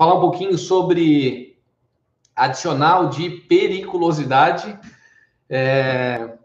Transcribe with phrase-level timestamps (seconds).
[0.00, 1.58] falar um pouquinho sobre
[2.34, 4.78] adicional de periculosidade.
[5.46, 6.36] É,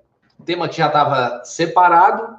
[0.43, 2.35] tema que já estava separado.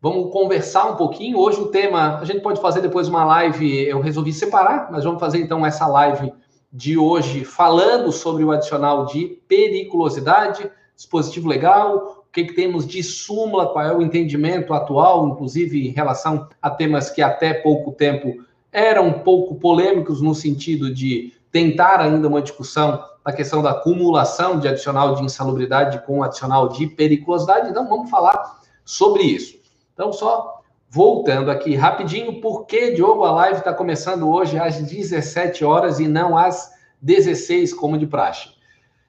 [0.00, 1.36] Vamos conversar um pouquinho.
[1.36, 5.20] Hoje o tema, a gente pode fazer depois uma live, eu resolvi separar, mas vamos
[5.20, 6.32] fazer então essa live
[6.72, 13.02] de hoje falando sobre o adicional de periculosidade, dispositivo legal, o que, que temos de
[13.02, 18.47] súmula, qual é o entendimento atual, inclusive em relação a temas que até pouco tempo
[18.72, 24.58] eram um pouco polêmicos no sentido de tentar ainda uma discussão da questão da acumulação
[24.58, 27.68] de adicional de insalubridade com adicional de periculosidade.
[27.70, 29.58] Então, vamos falar sobre isso.
[29.92, 35.64] Então, só voltando aqui rapidinho, por que, Diogo, a live está começando hoje às 17
[35.64, 38.48] horas e não às 16, como de praxe?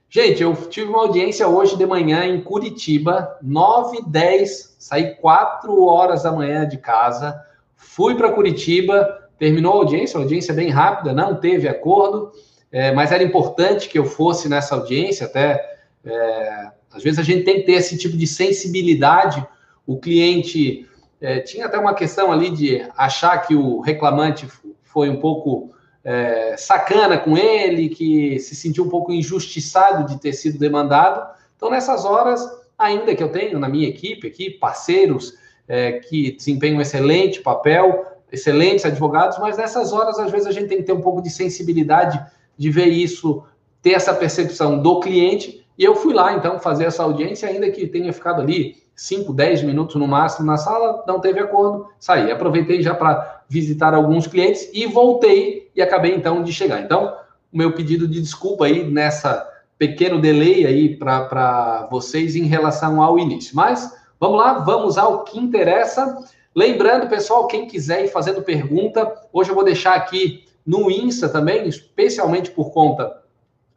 [0.09, 5.85] Gente, eu tive uma audiência hoje de manhã em Curitiba, 9 e 10, saí 4
[5.85, 7.39] horas da manhã de casa,
[7.75, 12.31] fui para Curitiba, terminou a audiência, uma audiência bem rápida, não teve acordo,
[12.71, 17.43] é, mas era importante que eu fosse nessa audiência, até é, às vezes a gente
[17.43, 19.45] tem que ter esse tipo de sensibilidade.
[19.85, 20.87] O cliente
[21.21, 24.47] é, tinha até uma questão ali de achar que o reclamante
[24.83, 25.71] foi um pouco
[26.03, 31.35] é, sacana com ele, que se sentiu um pouco injustiçado de ter sido demandado.
[31.55, 32.41] Então, nessas horas,
[32.77, 35.33] ainda que eu tenho na minha equipe aqui parceiros
[35.67, 40.67] é, que desempenham um excelente papel, excelentes advogados, mas nessas horas, às vezes, a gente
[40.67, 42.23] tem que ter um pouco de sensibilidade
[42.57, 43.43] de ver isso,
[43.81, 45.65] ter essa percepção do cliente.
[45.77, 49.63] E eu fui lá, então, fazer essa audiência, ainda que tenha ficado ali 5, 10
[49.63, 52.29] minutos no máximo na sala, não teve acordo, saí.
[52.31, 56.81] Aproveitei já para visitar alguns clientes e voltei e acabei, então, de chegar.
[56.81, 57.15] Então,
[57.51, 63.17] o meu pedido de desculpa aí nessa pequeno delay aí para vocês em relação ao
[63.17, 63.55] início.
[63.55, 66.17] Mas vamos lá, vamos ao que interessa.
[66.59, 71.65] Lembrando, pessoal, quem quiser ir fazendo pergunta, hoje eu vou deixar aqui no Insta também,
[71.65, 73.21] especialmente por conta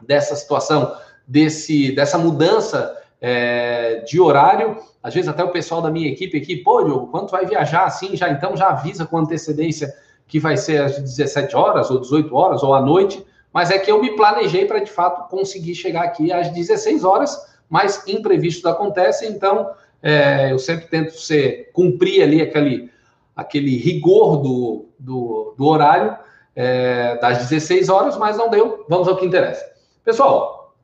[0.05, 0.93] dessa situação,
[1.25, 4.79] desse, dessa mudança é, de horário.
[5.01, 8.17] Às vezes até o pessoal da minha equipe aqui, pô, Diogo, quando vai viajar assim,
[8.17, 9.95] já então já avisa com antecedência
[10.27, 13.93] que vai ser às 17 horas, ou 18 horas, ou à noite, mas é que
[13.93, 19.31] eu me planejei para de fato conseguir chegar aqui às 16 horas, mas imprevistos acontecem,
[19.31, 19.71] então
[20.03, 22.91] é, eu sempre tento ser, cumprir ali aquele,
[23.37, 26.17] aquele rigor do, do, do horário
[26.57, 28.85] é, das 16 horas, mas não deu.
[28.89, 29.65] Vamos ao que interessa.
[30.05, 30.75] Pessoal,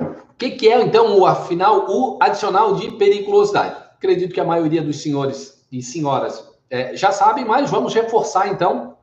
[0.00, 3.76] o que, que é então, o, afinal, o adicional de periculosidade?
[3.96, 8.96] Acredito que a maioria dos senhores e senhoras é, já sabem, mas vamos reforçar então.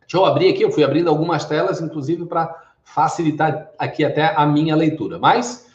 [0.00, 4.46] Deixa eu abrir aqui, eu fui abrindo algumas telas, inclusive para facilitar aqui até a
[4.46, 5.18] minha leitura.
[5.18, 5.67] Mas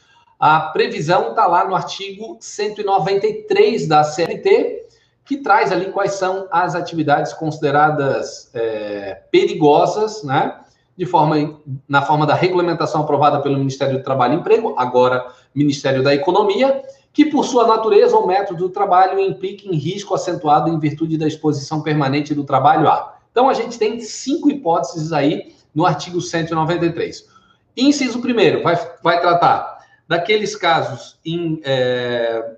[0.45, 4.87] a previsão está lá no artigo 193 da CLT,
[5.23, 10.59] que traz ali quais são as atividades consideradas é, perigosas, né?
[10.97, 16.03] De forma, na forma da regulamentação aprovada pelo Ministério do Trabalho e Emprego, agora Ministério
[16.03, 16.83] da Economia,
[17.13, 21.81] que por sua natureza ou método do trabalho impliquem risco acentuado em virtude da exposição
[21.81, 23.15] permanente do trabalho a.
[23.31, 27.31] Então a gente tem cinco hipóteses aí no artigo 193.
[27.77, 29.72] Inciso primeiro vai, vai tratar
[30.13, 32.55] daqueles casos em, é,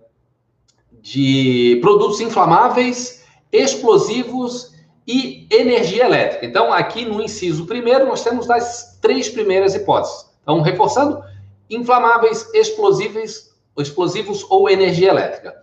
[1.02, 4.74] de produtos inflamáveis, explosivos
[5.08, 6.46] e energia elétrica.
[6.46, 10.30] Então, aqui no inciso primeiro, nós temos as três primeiras hipóteses.
[10.44, 11.24] Então, reforçando,
[11.70, 15.56] inflamáveis, explosivos, explosivos ou energia elétrica.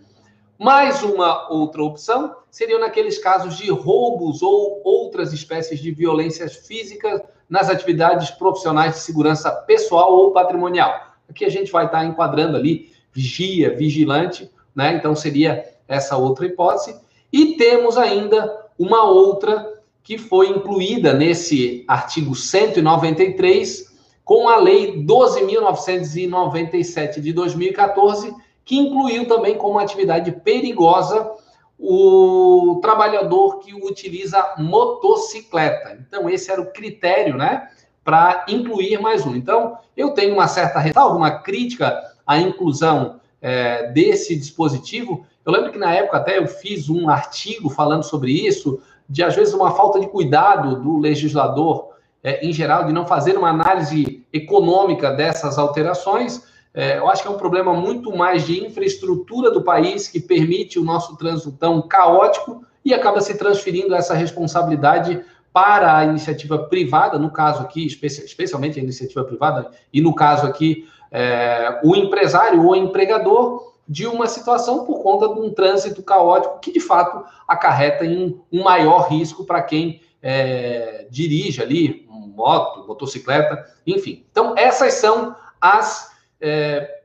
[0.58, 7.20] Mais uma outra opção seriam naqueles casos de roubos ou outras espécies de violências físicas
[7.50, 11.12] nas atividades profissionais de segurança pessoal ou patrimonial.
[11.32, 14.94] Aqui a gente vai estar enquadrando ali vigia, vigilante, né?
[14.94, 16.94] Então seria essa outra hipótese.
[17.32, 23.91] E temos ainda uma outra que foi incluída nesse artigo 193
[24.22, 31.31] com a lei 12.997 de 2014, que incluiu também como atividade perigosa
[31.78, 35.99] o trabalhador que utiliza motocicleta.
[36.06, 37.70] Então, esse era o critério, né?
[38.04, 39.34] Para incluir mais um.
[39.34, 45.26] Então, eu tenho uma certa ressalva, uma crítica à inclusão é, desse dispositivo.
[45.44, 49.34] Eu lembro que na época até eu fiz um artigo falando sobre isso, de às
[49.34, 54.25] vezes uma falta de cuidado do legislador é, em geral, de não fazer uma análise
[54.32, 56.44] econômica dessas alterações.
[56.72, 60.78] É, eu acho que é um problema muito mais de infraestrutura do país que permite
[60.78, 65.20] o nosso trânsito tão caótico e acaba se transferindo essa responsabilidade
[65.52, 70.88] para a iniciativa privada, no caso aqui, especialmente a iniciativa privada, e no caso aqui,
[71.10, 76.72] é, o empresário ou empregador de uma situação por conta de um trânsito caótico que,
[76.72, 84.25] de fato, acarreta em um maior risco para quem é, dirige ali moto, motocicleta, enfim.
[84.31, 86.10] Então, essas são as,
[86.40, 87.02] é,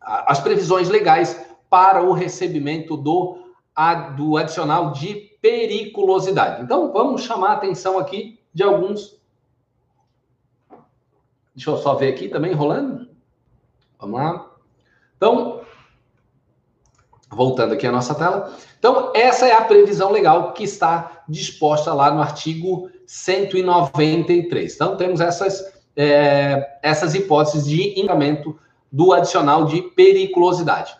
[0.00, 6.62] as previsões legais para o recebimento do, a, do adicional de periculosidade.
[6.62, 9.18] Então, vamos chamar a atenção aqui de alguns.
[11.54, 13.08] Deixa eu só ver aqui também, rolando.
[13.98, 14.50] Vamos lá.
[15.16, 15.60] Então,
[17.30, 18.52] voltando aqui à nossa tela.
[18.78, 24.74] Então, essa é a previsão legal que está disposta lá no artigo 193.
[24.74, 25.62] Então, temos essas,
[25.96, 28.58] é, essas hipóteses de incremento
[28.90, 30.96] do adicional de periculosidade.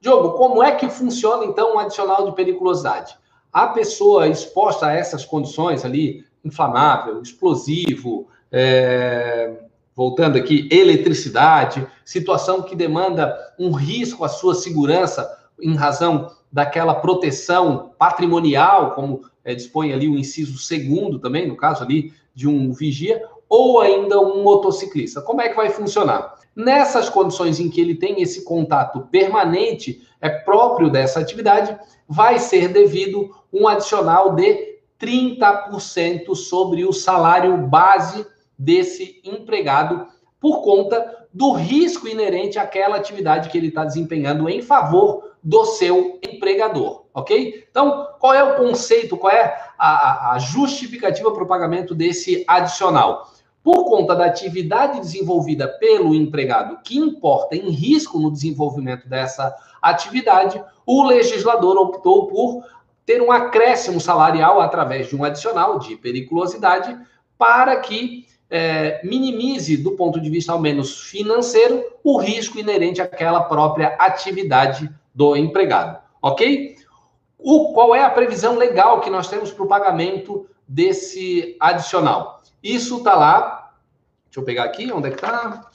[0.00, 3.16] Diogo, como é que funciona, então, o adicional de periculosidade?
[3.52, 9.58] A pessoa exposta a essas condições ali, inflamável, explosivo, é,
[9.94, 17.92] voltando aqui, eletricidade, situação que demanda um risco à sua segurança em razão daquela proteção
[17.98, 23.22] patrimonial, como é, dispõe ali o inciso segundo também, no caso ali de um vigia,
[23.52, 25.20] ou ainda um motociclista.
[25.20, 26.36] Como é que vai funcionar?
[26.56, 31.78] Nessas condições em que ele tem esse contato permanente, é próprio dessa atividade,
[32.08, 38.26] vai ser devido um adicional de 30% sobre o salário base
[38.58, 40.06] desse empregado
[40.40, 46.18] por conta do risco inerente àquela atividade que ele está desempenhando em favor do seu
[46.26, 47.66] empregador, ok?
[47.70, 53.31] Então, qual é o conceito, qual é a, a justificativa para o pagamento desse adicional?
[53.62, 60.62] Por conta da atividade desenvolvida pelo empregado que importa em risco no desenvolvimento dessa atividade,
[60.84, 62.64] o legislador optou por
[63.06, 66.96] ter um acréscimo salarial através de um adicional de periculosidade
[67.38, 73.40] para que é, minimize, do ponto de vista ao menos financeiro, o risco inerente àquela
[73.44, 76.76] própria atividade do empregado, ok?
[77.38, 82.41] O, qual é a previsão legal que nós temos para o pagamento desse adicional?
[82.62, 83.74] Isso está lá.
[84.26, 85.68] Deixa eu pegar aqui, onde é que está?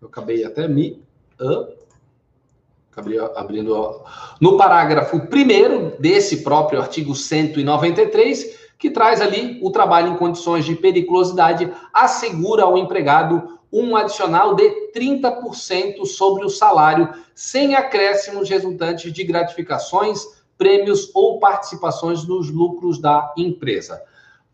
[0.00, 1.02] Eu acabei até me.
[1.40, 1.72] Uh,
[2.90, 4.02] acabei abrindo.
[4.40, 10.74] No parágrafo primeiro desse próprio artigo 193, que traz ali o trabalho em condições de
[10.74, 19.24] periculosidade, assegura ao empregado um adicional de 30% sobre o salário, sem acréscimos resultantes de
[19.24, 20.24] gratificações,
[20.56, 24.02] prêmios ou participações nos lucros da empresa.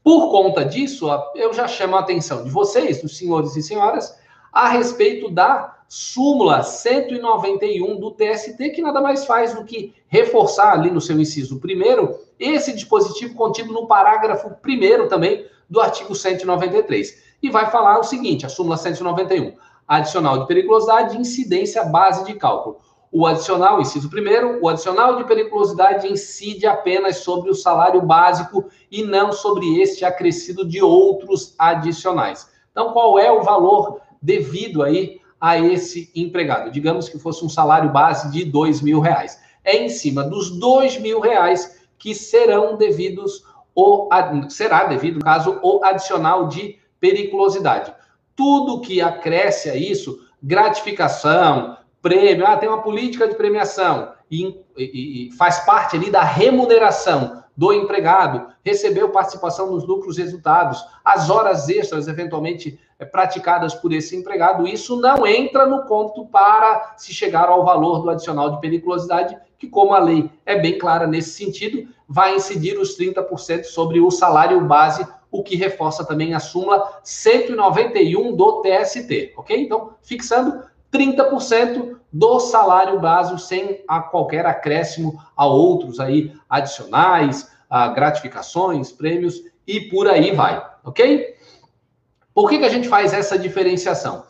[0.02, 4.18] Por conta disso, eu já chamo a atenção de vocês, dos senhores e senhoras,
[4.52, 10.90] a respeito da súmula 191 do TST, que nada mais faz do que reforçar ali
[10.90, 17.50] no seu inciso primeiro esse dispositivo contido no parágrafo primeiro também do artigo 193 e
[17.50, 19.54] vai falar o seguinte: a súmula 191,
[19.86, 22.80] adicional de periculosidade, incidência base de cálculo.
[23.14, 29.02] O adicional, inciso primeiro, o adicional de periculosidade incide apenas sobre o salário básico e
[29.02, 32.50] não sobre este acrescido de outros adicionais.
[32.70, 36.70] Então, qual é o valor devido aí a esse empregado?
[36.70, 39.38] Digamos que fosse um salário base de dois mil reais.
[39.62, 43.44] É em cima dos dois mil reais que serão devidos
[43.74, 44.08] ou
[44.48, 47.92] será devido, no caso, o adicional de periculosidade.
[48.34, 55.28] Tudo que acresce a isso, gratificação, prêmio, ah, tem uma política de premiação e, e,
[55.28, 61.68] e faz parte ali da remuneração do empregado, recebeu participação nos lucros resultados, as horas
[61.68, 67.48] extras eventualmente é, praticadas por esse empregado, isso não entra no conto para se chegar
[67.48, 71.88] ao valor do adicional de periculosidade, que como a lei é bem clara nesse sentido,
[72.08, 78.36] vai incidir os 30% sobre o salário base o que reforça também a súmula 191
[78.36, 79.58] do TST, ok?
[79.58, 87.88] Então, fixando 30% do salário base sem a qualquer acréscimo a outros aí adicionais, a
[87.88, 91.34] gratificações, prêmios e por aí vai, ok?
[92.34, 94.24] Por que, que a gente faz essa diferenciação?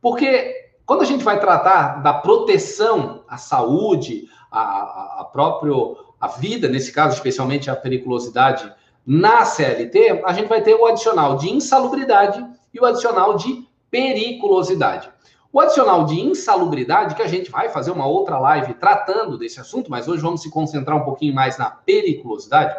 [0.00, 6.68] Porque quando a gente vai tratar da proteção à saúde, a, a próprio a vida,
[6.68, 8.72] nesse caso especialmente a periculosidade
[9.06, 12.44] na CLT, a gente vai ter o adicional de insalubridade
[12.74, 15.08] e o adicional de periculosidade.
[15.50, 19.90] O adicional de insalubridade, que a gente vai fazer uma outra live tratando desse assunto,
[19.90, 22.76] mas hoje vamos se concentrar um pouquinho mais na periculosidade.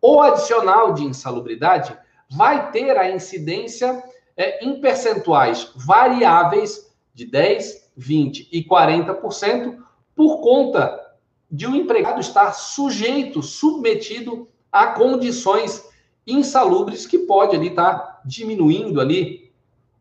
[0.00, 1.96] O adicional de insalubridade
[2.30, 4.04] vai ter a incidência
[4.36, 9.78] é, em percentuais variáveis de 10, 20 e 40%
[10.14, 11.00] por conta
[11.50, 15.84] de o um empregado estar sujeito, submetido a condições
[16.26, 19.45] insalubres que pode ali estar tá diminuindo ali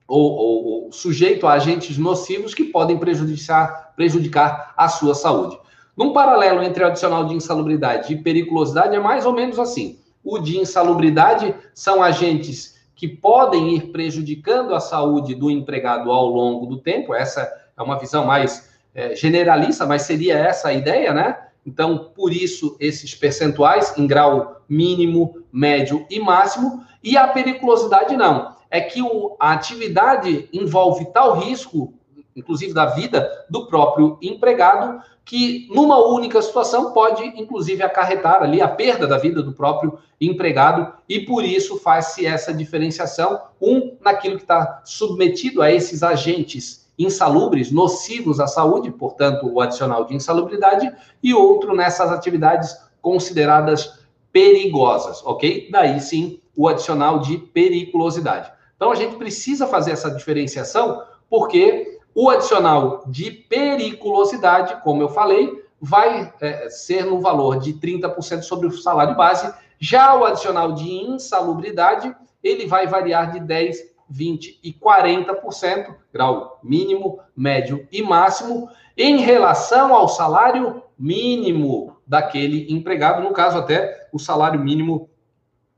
[0.07, 5.57] ou, ou, ou, sujeito a agentes nocivos que podem prejudicar, prejudicar a sua saúde.
[5.97, 9.99] Num paralelo entre o adicional de insalubridade e periculosidade é mais ou menos assim.
[10.23, 16.65] o de insalubridade são agentes que podem ir prejudicando a saúde do empregado ao longo
[16.65, 17.13] do tempo.
[17.13, 21.37] Essa é uma visão mais é, generalista, mas seria essa a ideia, né?
[21.65, 26.83] Então, por isso, esses percentuais em grau mínimo, médio e máximo.
[27.03, 28.54] E a periculosidade não.
[28.69, 31.93] É que o, a atividade envolve tal risco,
[32.35, 38.67] inclusive da vida do próprio empregado, que numa única situação pode, inclusive, acarretar ali a
[38.67, 44.43] perda da vida do próprio empregado, e por isso faz-se essa diferenciação, um naquilo que
[44.43, 50.91] está submetido a esses agentes insalubres, nocivos à saúde, portanto, o adicional de insalubridade,
[51.21, 55.69] e outro nessas atividades consideradas perigosas, ok?
[55.71, 58.51] Daí sim o adicional de periculosidade.
[58.75, 65.63] Então a gente precisa fazer essa diferenciação, porque o adicional de periculosidade, como eu falei,
[65.79, 69.53] vai é, ser no valor de 30% sobre o salário base.
[69.79, 73.77] Já o adicional de insalubridade, ele vai variar de 10,
[74.09, 83.21] 20 e 40%, grau mínimo, médio e máximo, em relação ao salário mínimo daquele empregado,
[83.21, 85.09] no caso até o salário mínimo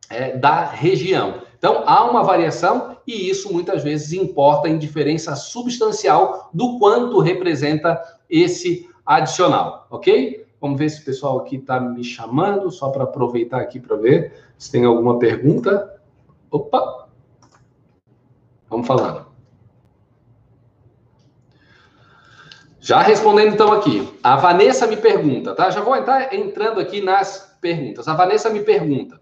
[0.10, 1.42] é, da região.
[1.58, 8.00] Então, há uma variação e isso muitas vezes importa em diferença substancial do quanto representa
[8.30, 10.46] esse adicional, ok?
[10.60, 14.34] Vamos ver se o pessoal aqui está me chamando, só para aproveitar aqui para ver
[14.58, 16.00] se tem alguma pergunta.
[16.52, 17.08] Opa!
[18.70, 19.28] Vamos falando.
[22.80, 25.70] Já respondendo então aqui, a Vanessa me pergunta, tá?
[25.70, 28.08] Já vou entrar entrando aqui nas perguntas.
[28.08, 29.17] A Vanessa me pergunta: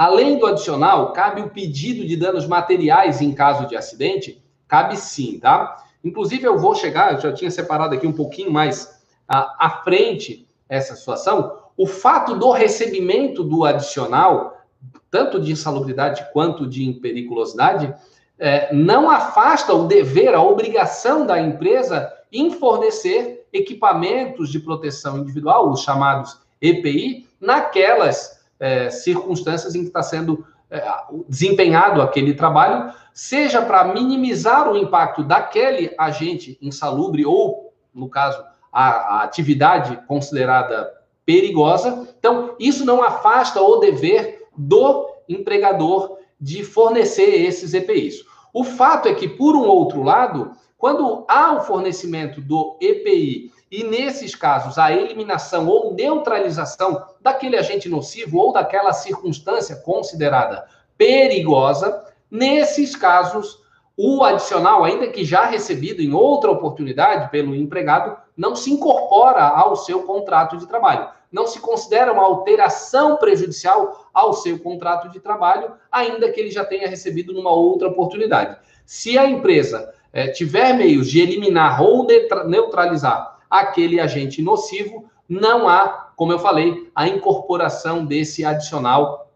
[0.00, 4.42] Além do adicional, cabe o pedido de danos materiais em caso de acidente?
[4.66, 5.84] Cabe sim, tá?
[6.02, 10.48] Inclusive, eu vou chegar, eu já tinha separado aqui um pouquinho mais à, à frente
[10.70, 11.54] essa situação.
[11.76, 14.62] O fato do recebimento do adicional,
[15.10, 17.94] tanto de insalubridade quanto de periculosidade,
[18.38, 25.70] é, não afasta o dever, a obrigação da empresa em fornecer equipamentos de proteção individual,
[25.70, 30.84] os chamados EPI, naquelas é, circunstâncias em que está sendo é,
[31.28, 38.40] desempenhado aquele trabalho, seja para minimizar o impacto daquele agente insalubre ou, no caso,
[38.72, 40.88] a, a atividade considerada
[41.26, 42.08] perigosa.
[42.18, 48.24] Então, isso não afasta o dever do empregador de fornecer esses EPIs.
[48.52, 53.84] O fato é que, por um outro lado, quando há o fornecimento do EPI e
[53.84, 60.66] nesses casos, a eliminação ou neutralização daquele agente nocivo ou daquela circunstância considerada
[60.98, 63.60] perigosa, nesses casos,
[63.96, 69.76] o adicional, ainda que já recebido em outra oportunidade pelo empregado, não se incorpora ao
[69.76, 71.08] seu contrato de trabalho.
[71.30, 76.64] Não se considera uma alteração prejudicial ao seu contrato de trabalho, ainda que ele já
[76.64, 78.56] tenha recebido numa outra oportunidade.
[78.84, 82.04] Se a empresa é, tiver meios de eliminar ou
[82.46, 89.30] neutralizar aquele agente nocivo, não há, como eu falei, a incorporação desse adicional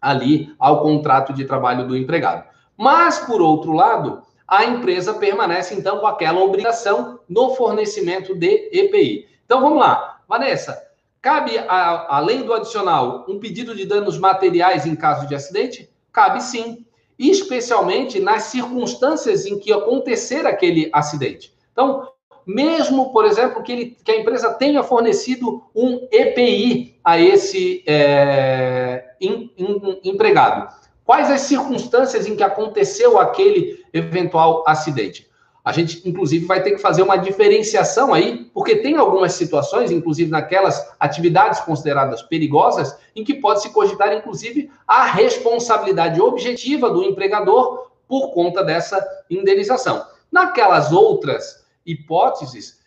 [0.00, 2.44] ali ao contrato de trabalho do empregado.
[2.76, 9.28] Mas, por outro lado, a empresa permanece então com aquela obrigação no fornecimento de EPI.
[9.44, 10.90] Então vamos lá, Vanessa.
[11.22, 15.90] Cabe, a, além do adicional, um pedido de danos materiais em caso de acidente?
[16.10, 16.84] Cabe sim,
[17.18, 21.54] especialmente nas circunstâncias em que acontecer aquele acidente.
[21.72, 22.09] Então,
[22.54, 29.04] mesmo, por exemplo, que, ele, que a empresa tenha fornecido um EPI a esse é,
[30.02, 30.74] empregado.
[31.04, 35.28] Quais as circunstâncias em que aconteceu aquele eventual acidente?
[35.64, 40.30] A gente, inclusive, vai ter que fazer uma diferenciação aí, porque tem algumas situações, inclusive
[40.30, 47.90] naquelas atividades consideradas perigosas, em que pode se cogitar, inclusive, a responsabilidade objetiva do empregador
[48.08, 50.04] por conta dessa indenização.
[50.32, 52.80] Naquelas outras hipóteses,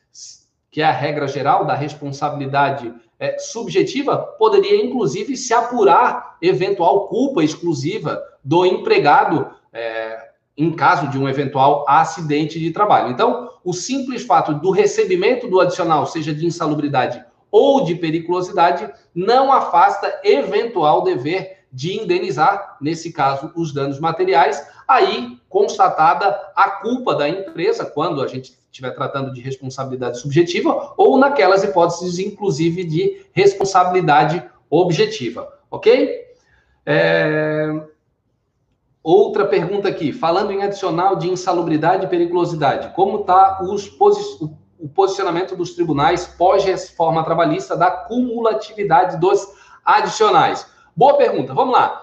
[0.69, 7.43] que é a regra geral da responsabilidade é, subjetiva, poderia inclusive se apurar eventual culpa
[7.43, 13.11] exclusiva do empregado é, em caso de um eventual acidente de trabalho.
[13.11, 19.51] Então, o simples fato do recebimento do adicional, seja de insalubridade ou de periculosidade, não
[19.51, 27.27] afasta eventual dever de indenizar, nesse caso, os danos materiais, aí constatada a culpa da
[27.27, 34.43] empresa, quando a gente estiver tratando de responsabilidade subjetiva, ou naquelas hipóteses, inclusive, de responsabilidade
[34.69, 36.21] objetiva, ok?
[36.85, 37.69] É...
[39.03, 43.59] Outra pergunta aqui, falando em adicional de insalubridade e periculosidade, como está
[43.99, 44.21] posi
[44.79, 49.47] o posicionamento dos tribunais pós-reforma trabalhista da cumulatividade dos
[49.85, 50.65] adicionais?
[50.95, 52.02] Boa pergunta, vamos lá.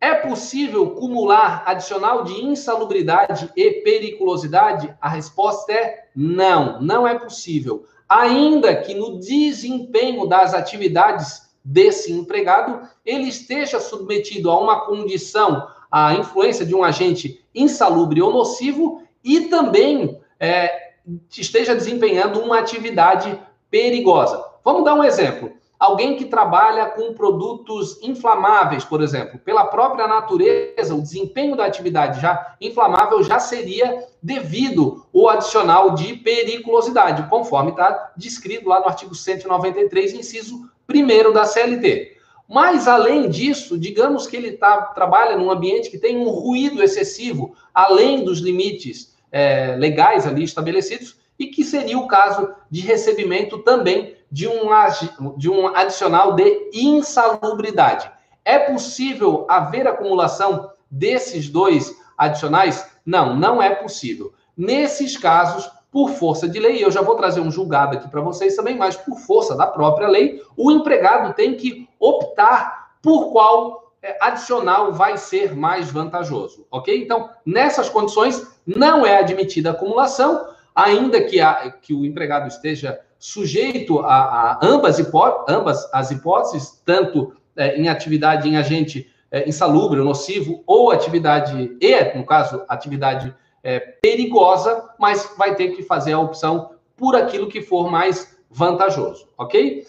[0.00, 4.96] É possível cumular adicional de insalubridade e periculosidade?
[4.98, 7.84] A resposta é não, não é possível.
[8.08, 16.14] Ainda que no desempenho das atividades desse empregado, ele esteja submetido a uma condição, à
[16.14, 20.92] influência de um agente insalubre ou nocivo e também é,
[21.30, 23.38] esteja desempenhando uma atividade
[23.70, 24.42] perigosa.
[24.64, 25.52] Vamos dar um exemplo.
[25.80, 32.20] Alguém que trabalha com produtos inflamáveis, por exemplo, pela própria natureza, o desempenho da atividade
[32.20, 39.14] já inflamável já seria devido o adicional de periculosidade, conforme está descrito lá no artigo
[39.14, 42.18] 193, inciso 1 da CLT.
[42.46, 47.54] Mas, além disso, digamos que ele tá, trabalha num ambiente que tem um ruído excessivo,
[47.72, 54.19] além dos limites é, legais ali estabelecidos, e que seria o caso de recebimento também
[54.30, 54.68] de um,
[55.36, 58.10] de um adicional de insalubridade.
[58.44, 62.86] É possível haver acumulação desses dois adicionais?
[63.04, 64.32] Não, não é possível.
[64.56, 68.54] Nesses casos, por força de lei, eu já vou trazer um julgado aqui para vocês
[68.54, 74.16] também, mas por força da própria lei, o empregado tem que optar por qual é,
[74.20, 77.02] adicional vai ser mais vantajoso, ok?
[77.02, 84.00] Então, nessas condições, não é admitida acumulação, ainda que, a, que o empregado esteja sujeito
[84.00, 90.00] a, a ambas, hipó ambas as hipóteses, tanto é, em atividade em agente é, insalubre,
[90.00, 96.18] nocivo, ou atividade, e, no caso, atividade é, perigosa, mas vai ter que fazer a
[96.18, 99.86] opção por aquilo que for mais vantajoso, ok?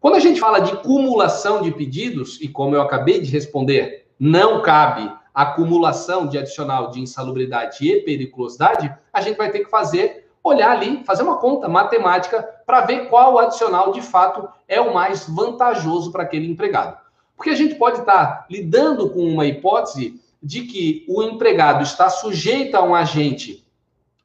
[0.00, 4.60] Quando a gente fala de cumulação de pedidos, e como eu acabei de responder, não
[4.60, 10.72] cabe acumulação de adicional de insalubridade e periculosidade, a gente vai ter que fazer olhar
[10.72, 16.10] ali, fazer uma conta matemática para ver qual adicional de fato é o mais vantajoso
[16.10, 16.98] para aquele empregado.
[17.36, 22.10] Porque a gente pode estar tá lidando com uma hipótese de que o empregado está
[22.10, 23.64] sujeito a um agente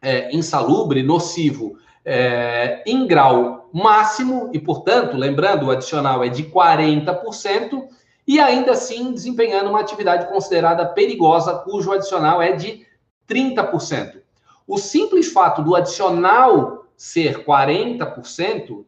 [0.01, 7.87] é, insalubre, nocivo, é, em grau máximo, e portanto, lembrando, o adicional é de 40%,
[8.25, 12.85] e ainda assim desempenhando uma atividade considerada perigosa, cujo adicional é de
[13.29, 14.21] 30%.
[14.67, 18.83] O simples fato do adicional ser 40%,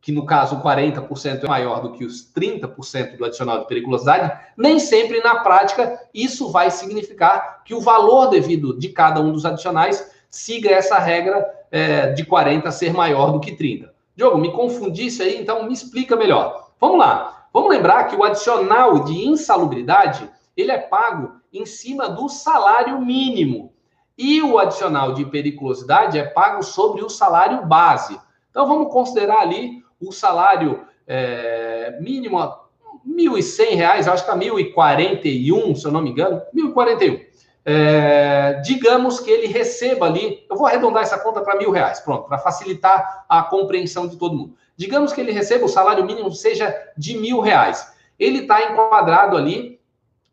[0.00, 4.78] que no caso 40% é maior do que os 30% do adicional de periculosidade, nem
[4.78, 10.10] sempre na prática isso vai significar que o valor devido de cada um dos adicionais
[10.30, 13.92] siga essa regra é, de 40 ser maior do que 30.
[14.16, 16.70] Diogo, me confundi isso aí, então me explica melhor.
[16.80, 17.46] Vamos lá.
[17.52, 23.73] Vamos lembrar que o adicional de insalubridade ele é pago em cima do salário mínimo.
[24.16, 28.18] E o adicional de periculosidade é pago sobre o salário base.
[28.50, 32.64] Então, vamos considerar ali o salário é, mínimo R$
[33.06, 37.20] 1.100, acho que está 1.041, se eu não me engano, 1.041.
[37.66, 42.28] É, digamos que ele receba ali, eu vou arredondar essa conta para mil reais, pronto,
[42.28, 44.54] para facilitar a compreensão de todo mundo.
[44.76, 47.92] Digamos que ele receba o salário mínimo seja de mil reais.
[48.18, 49.80] Ele está enquadrado ali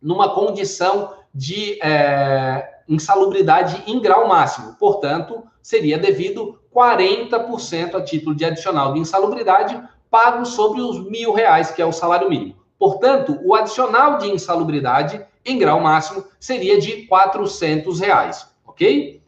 [0.02, 4.76] numa condição de é, insalubridade em grau máximo.
[4.80, 11.72] Portanto, seria devido 40% a título de adicional de insalubridade pago sobre os mil reais,
[11.72, 12.56] que é o salário mínimo.
[12.78, 19.22] Portanto, o adicional de insalubridade em grau máximo seria de 400 reais, ok?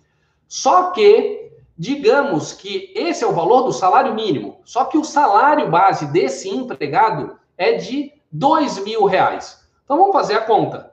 [0.48, 5.70] Só que, digamos que esse é o valor do salário mínimo, só que o salário
[5.70, 9.64] base desse empregado é de dois mil reais.
[9.84, 10.93] Então, vamos fazer a conta.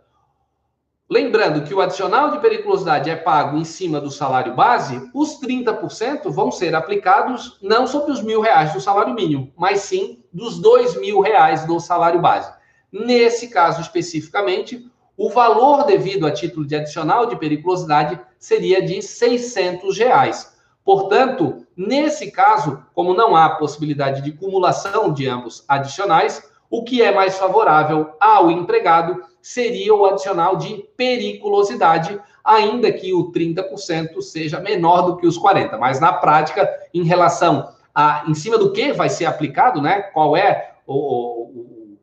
[1.13, 6.31] Lembrando que o adicional de periculosidade é pago em cima do salário base, os 30%
[6.31, 10.95] vão ser aplicados não sobre os mil reais do salário mínimo, mas sim dos dois
[11.01, 12.53] mil reais do salário base.
[12.93, 19.99] Nesse caso especificamente, o valor devido a título de adicional de periculosidade seria de 600
[19.99, 20.57] reais.
[20.85, 26.41] Portanto, nesse caso, como não há possibilidade de cumulação de ambos adicionais,
[26.71, 33.33] o que é mais favorável ao empregado seria o adicional de periculosidade, ainda que o
[33.33, 35.79] 30% seja menor do que os 40%.
[35.79, 40.03] Mas na prática, em relação a em cima do que vai ser aplicado, né?
[40.03, 41.99] Qual é o, o, o,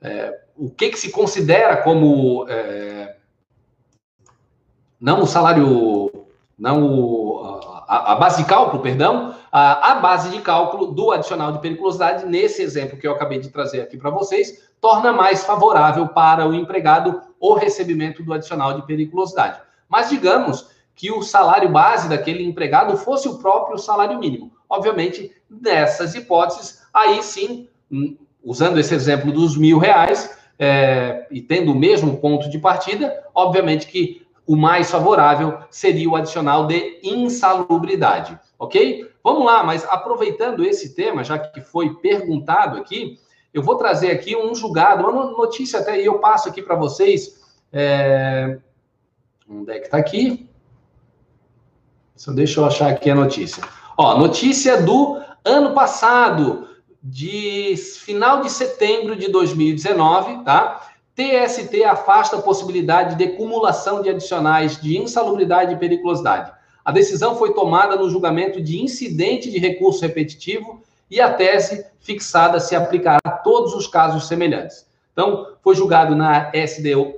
[0.00, 3.16] é, o que, que se considera como é,
[5.00, 6.10] não o salário,
[6.58, 7.40] não o,
[7.86, 12.26] a, a, base de cálculo, perdão, a, a base de cálculo do adicional de periculosidade,
[12.26, 16.52] nesse exemplo que eu acabei de trazer aqui para vocês, torna mais favorável para o
[16.52, 19.58] empregado o recebimento do adicional de periculosidade.
[19.88, 24.52] Mas digamos que o salário base daquele empregado fosse o próprio salário mínimo.
[24.68, 28.14] Obviamente, nessas hipóteses, aí sim, hum,
[28.44, 33.86] usando esse exemplo dos mil reais, é, e tendo o mesmo ponto de partida, obviamente
[33.86, 39.15] que o mais favorável seria o adicional de insalubridade, ok?
[39.26, 43.18] Vamos lá, mas aproveitando esse tema, já que foi perguntado aqui,
[43.52, 47.44] eu vou trazer aqui um julgado, uma notícia até, e eu passo aqui para vocês.
[47.72, 48.56] É...
[49.50, 50.48] Onde é que está aqui?
[52.14, 53.64] Só deixa eu achar aqui a notícia.
[53.98, 56.68] Ó, notícia do ano passado,
[57.02, 60.88] de final de setembro de 2019, tá?
[61.16, 66.55] TST afasta a possibilidade de acumulação de adicionais de insalubridade e periculosidade.
[66.86, 72.60] A decisão foi tomada no julgamento de incidente de recurso repetitivo e a tese fixada
[72.60, 74.86] se aplicará a todos os casos semelhantes.
[75.12, 77.12] Então, foi julgado na SDI,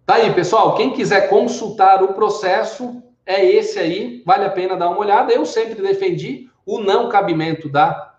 [0.05, 0.75] Tá aí, pessoal.
[0.75, 4.23] Quem quiser consultar o processo, é esse aí.
[4.25, 5.33] Vale a pena dar uma olhada.
[5.33, 8.16] Eu sempre defendi o não cabimento da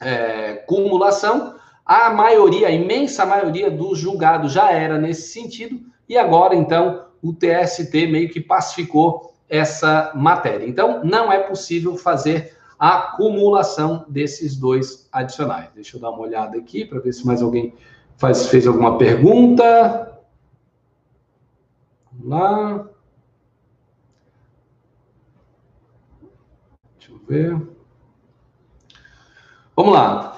[0.00, 1.56] é, cumulação.
[1.84, 5.80] A maioria, a imensa maioria dos julgados já era nesse sentido.
[6.08, 10.66] E agora, então, o TST meio que pacificou essa matéria.
[10.66, 15.70] Então, não é possível fazer a acumulação desses dois adicionais.
[15.74, 17.74] Deixa eu dar uma olhada aqui para ver se mais alguém
[18.16, 20.22] faz, fez alguma pergunta.
[22.12, 22.88] Vamos lá.
[26.98, 27.77] Deixa eu ver.
[29.78, 30.36] Vamos lá.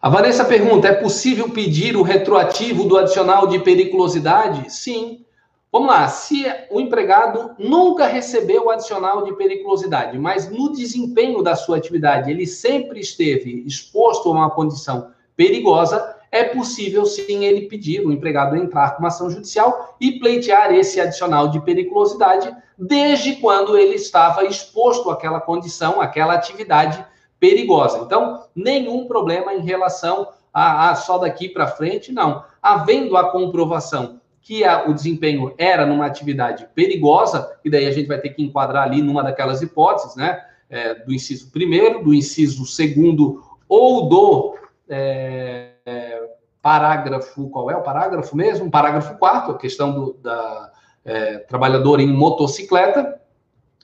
[0.00, 4.72] A Vanessa pergunta: é possível pedir o retroativo do adicional de periculosidade?
[4.72, 5.24] Sim.
[5.72, 11.56] Vamos lá, se o empregado nunca recebeu o adicional de periculosidade, mas no desempenho da
[11.56, 18.06] sua atividade ele sempre esteve exposto a uma condição perigosa, é possível sim ele pedir
[18.06, 23.76] o empregado entrar com uma ação judicial e pleitear esse adicional de periculosidade, desde quando
[23.76, 27.04] ele estava exposto àquela condição, àquela atividade
[27.38, 27.98] perigosa.
[27.98, 32.44] Então, nenhum problema em relação a, a só daqui para frente, não.
[32.62, 38.06] Havendo a comprovação que a, o desempenho era numa atividade perigosa, e daí a gente
[38.06, 40.42] vai ter que enquadrar ali numa daquelas hipóteses, né?
[40.70, 44.54] É, do inciso primeiro, do inciso segundo ou do
[44.86, 46.22] é, é,
[46.60, 48.70] parágrafo, qual é o parágrafo mesmo?
[48.70, 50.70] Parágrafo quarto, a questão do da,
[51.04, 53.18] é, trabalhador em motocicleta,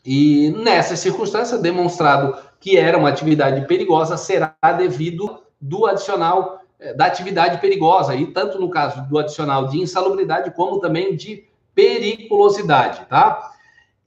[0.04, 7.04] e nessa circunstância, demonstrado que era uma atividade perigosa, será devido do adicional é, da
[7.04, 13.52] atividade perigosa, e tanto no caso do adicional de insalubridade, como também de periculosidade, tá?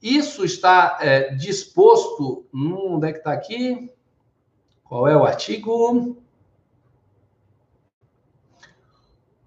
[0.02, 2.46] Isso está é, disposto.
[2.52, 3.92] Hum, onde é que está aqui?
[4.82, 6.16] Qual é o artigo?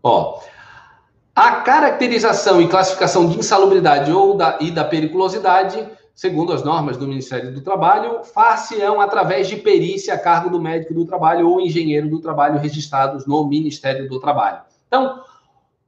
[0.01, 0.39] Ó,
[1.35, 7.07] a caracterização e classificação de insalubridade ou da, e da periculosidade segundo as normas do
[7.07, 12.09] Ministério do Trabalho, far-se-ão através de perícia a cargo do médico do trabalho ou engenheiro
[12.09, 14.61] do trabalho registrados no Ministério do Trabalho.
[14.87, 15.23] Então,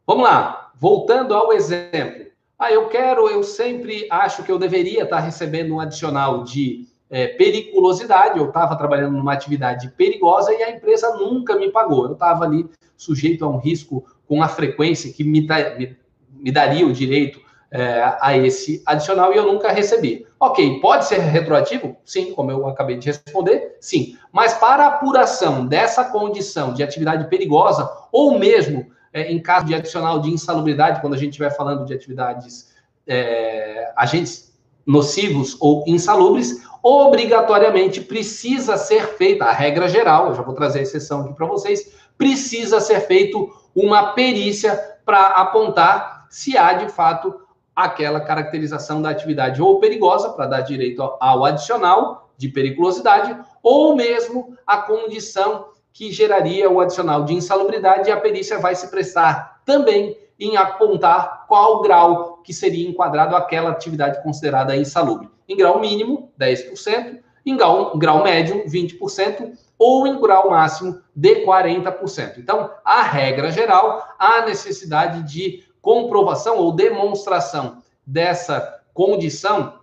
[0.07, 2.25] vamos lá, voltando ao exemplo.
[2.57, 7.27] Ah, eu quero, eu sempre acho que eu deveria estar recebendo um adicional de é,
[7.27, 12.05] periculosidade, eu estava trabalhando numa atividade perigosa e a empresa nunca me pagou.
[12.05, 15.97] Eu estava ali sujeito a um risco com a frequência que me, me,
[16.31, 17.42] me daria o direito
[17.73, 20.27] é, a esse adicional e eu nunca recebi.
[20.39, 21.97] Ok, pode ser retroativo?
[22.05, 24.15] Sim, como eu acabei de responder, sim.
[24.31, 30.19] Mas para apuração dessa condição de atividade perigosa, ou mesmo é, em caso de adicional
[30.19, 32.71] de insalubridade, quando a gente estiver falando de atividades
[33.07, 34.53] é, agentes
[34.86, 40.81] nocivos ou insalubres, obrigatoriamente precisa ser feita, a regra geral, eu já vou trazer a
[40.83, 47.42] exceção aqui para vocês, precisa ser feito uma perícia para apontar se há de fato
[47.75, 54.57] aquela caracterização da atividade ou perigosa, para dar direito ao adicional de periculosidade, ou mesmo
[54.65, 60.17] a condição que geraria o adicional de insalubridade, e a perícia vai se prestar também
[60.39, 65.29] em apontar qual grau que seria enquadrado aquela atividade considerada insalubre.
[65.47, 72.38] Em grau mínimo, 10%, em grau, grau médio, 20%, ou em grau máximo de 40%.
[72.38, 79.80] Então, a regra geral, a necessidade de comprovação ou demonstração dessa condição,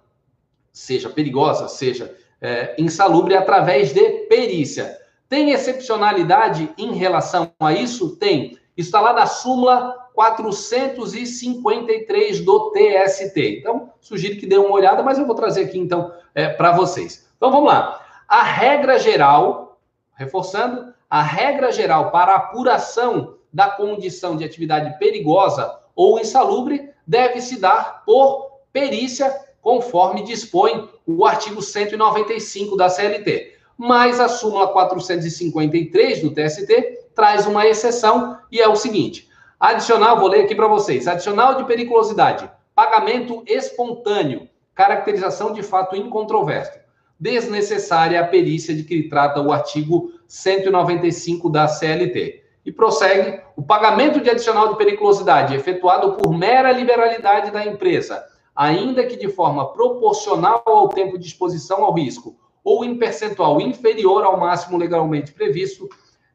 [0.73, 4.99] seja perigosa, seja é, insalubre, através de perícia.
[5.29, 8.17] Tem excepcionalidade em relação a isso?
[8.17, 8.59] Tem.
[8.75, 13.59] Está lá na súmula 453 do TST.
[13.59, 17.29] Então, sugiro que dê uma olhada, mas eu vou trazer aqui então é, para vocês.
[17.37, 18.03] Então, vamos lá.
[18.27, 19.79] A regra geral,
[20.15, 27.61] reforçando, a regra geral para apuração da condição de atividade perigosa ou insalubre deve se
[27.61, 33.53] dar por perícia, conforme dispõe o artigo 195 da CLT.
[33.77, 40.29] Mas a súmula 453 do TST traz uma exceção e é o seguinte: adicional, vou
[40.29, 41.07] ler aqui para vocês.
[41.07, 46.81] Adicional de periculosidade, pagamento espontâneo, caracterização de fato incontroverso.
[47.19, 52.43] Desnecessária a perícia de que trata o artigo 195 da CLT.
[52.65, 59.05] E prossegue: o pagamento de adicional de periculosidade efetuado por mera liberalidade da empresa, ainda
[59.05, 64.39] que de forma proporcional ao tempo de exposição ao risco ou em percentual inferior ao
[64.39, 65.89] máximo legalmente previsto,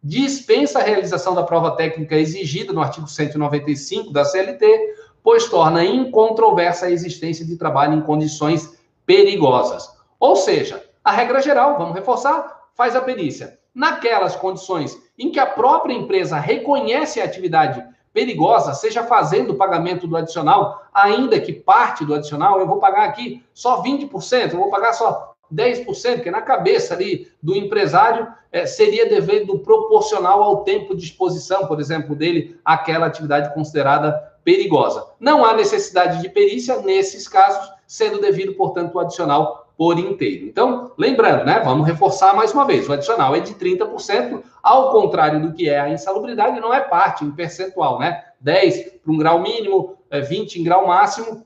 [0.04, 6.88] dispensa a realização da prova técnica exigida no artigo 195 da CLT, pois torna incontroversa
[6.88, 9.90] a existência de trabalho em condições perigosas.
[10.20, 15.46] Ou seja, a regra geral, vamos reforçar, faz a perícia naquelas condições em que a
[15.46, 22.06] própria empresa reconhece a atividade perigosa, seja fazendo o pagamento do adicional, ainda que parte
[22.06, 26.42] do adicional, eu vou pagar aqui só 20%, eu vou pagar só 10%, que na
[26.42, 32.58] cabeça ali do empresário é, seria devido proporcional ao tempo de exposição, por exemplo, dele
[32.64, 34.12] àquela atividade considerada
[34.46, 35.06] perigosa.
[35.20, 40.46] Não há necessidade de perícia nesses casos, sendo devido, portanto, o adicional por inteiro.
[40.46, 41.62] Então, lembrando, né?
[41.64, 45.80] Vamos reforçar mais uma vez: o adicional é de 30%, ao contrário do que é
[45.80, 48.24] a insalubridade, não é parte em percentual, né?
[48.40, 51.46] 10 para um grau mínimo, 20 é, em grau máximo,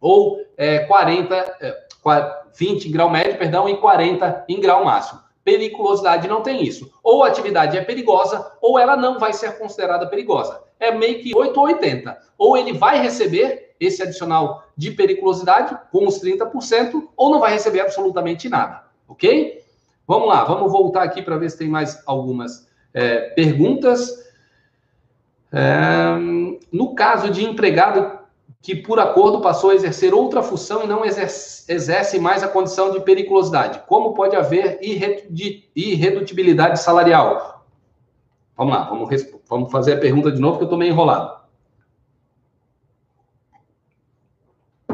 [0.00, 1.86] ou é, 40, é,
[2.58, 5.20] 20 em grau médio, perdão, e 40 em grau máximo.
[5.44, 6.92] Periculosidade não tem isso.
[7.02, 10.60] Ou a atividade é perigosa, ou ela não vai ser considerada perigosa.
[10.78, 12.16] É meio que 8 ou 80.
[12.38, 17.80] Ou ele vai receber esse adicional de periculosidade com os 30%, ou não vai receber
[17.80, 19.62] absolutamente nada, ok?
[20.06, 24.30] Vamos lá, vamos voltar aqui para ver se tem mais algumas é, perguntas.
[25.52, 26.16] É,
[26.72, 28.18] no caso de empregado
[28.60, 32.92] que, por acordo, passou a exercer outra função e não exerce, exerce mais a condição
[32.92, 34.78] de periculosidade, como pode haver
[35.74, 37.66] irredutibilidade salarial?
[38.56, 39.08] Vamos lá, vamos,
[39.48, 41.41] vamos fazer a pergunta de novo, que eu estou meio enrolado.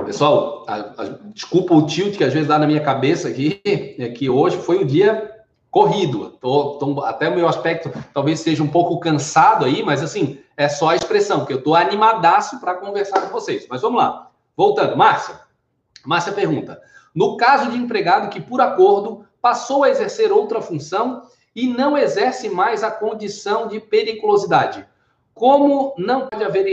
[0.09, 3.61] Pessoal, a, a, desculpa o tilt que às vezes dá na minha cabeça aqui,
[3.99, 6.31] é que hoje foi um dia corrido.
[6.40, 10.66] Tô, tô, até o meu aspecto talvez seja um pouco cansado aí, mas assim, é
[10.66, 13.66] só a expressão, que eu tô animadaço para conversar com vocês.
[13.68, 14.31] Mas vamos lá.
[14.57, 15.38] Voltando, Márcia.
[16.07, 16.81] Márcia pergunta:
[17.14, 21.21] no caso de empregado que, por acordo, passou a exercer outra função
[21.55, 24.87] e não exerce mais a condição de periculosidade,
[25.35, 26.66] como não pode haver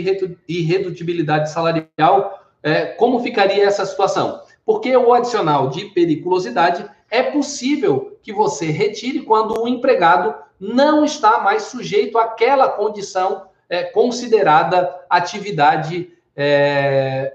[0.47, 4.41] irredutibilidade salarial é, como ficaria essa situação?
[4.65, 11.41] Porque o adicional de periculosidade é possível que você retire quando o empregado não está
[11.41, 17.31] mais sujeito àquela condição é, considerada atividade é,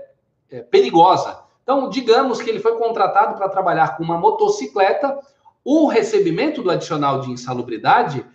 [0.51, 1.39] é, perigosa.
[1.63, 5.17] Então, digamos que ele foi contratado para trabalhar com uma motocicleta,
[5.65, 8.27] o recebimento do adicional de insalubridade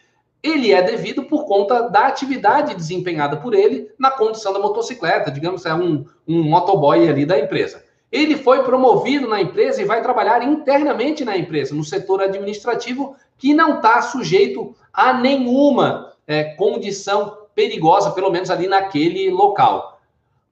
[0.46, 5.66] ele é devido por conta da atividade desempenhada por ele na condição da motocicleta, digamos,
[5.66, 7.84] é um, um motoboy ali da empresa.
[8.12, 13.56] Ele foi promovido na empresa e vai trabalhar internamente na empresa, no setor administrativo, que
[13.56, 20.00] não está sujeito a nenhuma é, condição perigosa, pelo menos ali naquele local.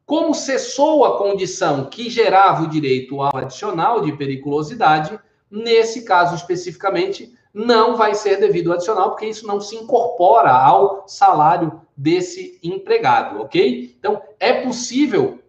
[0.07, 5.19] Como cessou a condição que gerava o direito ao adicional de periculosidade,
[5.51, 11.81] nesse caso especificamente, não vai ser devido adicional, porque isso não se incorpora ao salário
[11.95, 13.95] desse empregado, ok?
[13.99, 15.39] Então, é possível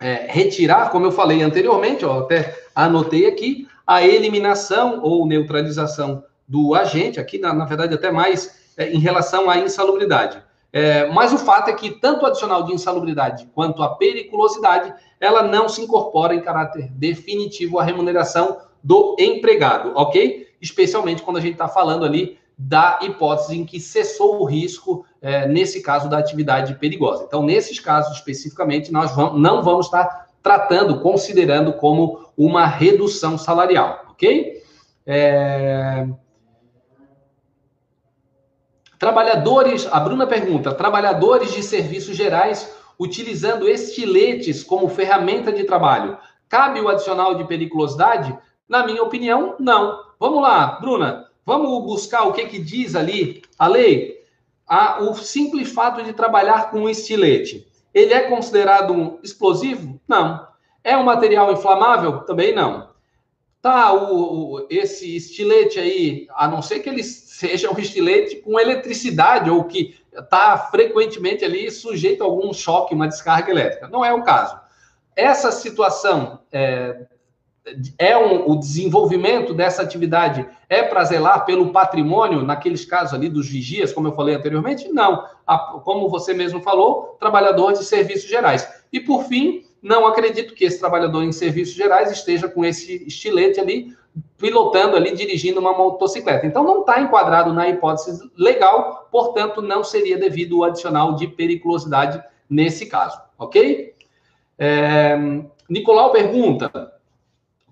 [0.00, 6.74] é, retirar, como eu falei anteriormente, ó, até anotei aqui, a eliminação ou neutralização do
[6.74, 10.42] agente, aqui, na, na verdade, até mais é, em relação à insalubridade.
[10.72, 15.44] É, mas o fato é que tanto o adicional de insalubridade quanto a periculosidade, ela
[15.44, 20.43] não se incorpora em caráter definitivo à remuneração do empregado, ok?
[20.64, 25.46] Especialmente quando a gente está falando ali da hipótese em que cessou o risco, é,
[25.46, 27.24] nesse caso da atividade perigosa.
[27.24, 34.06] Então, nesses casos especificamente, nós vamos, não vamos estar tratando, considerando como uma redução salarial,
[34.10, 34.62] ok?
[35.06, 36.06] É...
[38.98, 46.16] Trabalhadores, a Bruna pergunta: trabalhadores de serviços gerais utilizando estiletes como ferramenta de trabalho,
[46.48, 48.38] cabe o adicional de periculosidade?
[48.68, 50.03] Na minha opinião, não.
[50.18, 54.22] Vamos lá, Bruna, vamos buscar o que, que diz ali a lei.
[54.66, 60.00] Ah, o simples fato de trabalhar com um estilete, ele é considerado um explosivo?
[60.08, 60.46] Não.
[60.82, 62.20] É um material inflamável?
[62.20, 62.92] Também não.
[63.60, 68.60] Tá, o, o, esse estilete aí, a não ser que ele seja um estilete com
[68.60, 73.88] eletricidade ou que está frequentemente ali sujeito a algum choque, uma descarga elétrica.
[73.88, 74.58] Não é o caso.
[75.16, 77.06] Essa situação é,
[77.98, 83.48] é um, o desenvolvimento dessa atividade é para zelar pelo patrimônio, naqueles casos ali dos
[83.48, 84.88] vigias, como eu falei anteriormente?
[84.92, 85.24] Não.
[85.46, 88.68] A, como você mesmo falou, trabalhador de serviços gerais.
[88.92, 93.58] E por fim, não acredito que esse trabalhador em serviços gerais esteja com esse estilete
[93.58, 93.94] ali,
[94.36, 96.46] pilotando ali, dirigindo uma motocicleta.
[96.46, 102.22] Então, não está enquadrado na hipótese legal, portanto, não seria devido o adicional de periculosidade
[102.48, 103.94] nesse caso, ok?
[104.58, 105.18] É,
[105.68, 106.70] Nicolau pergunta,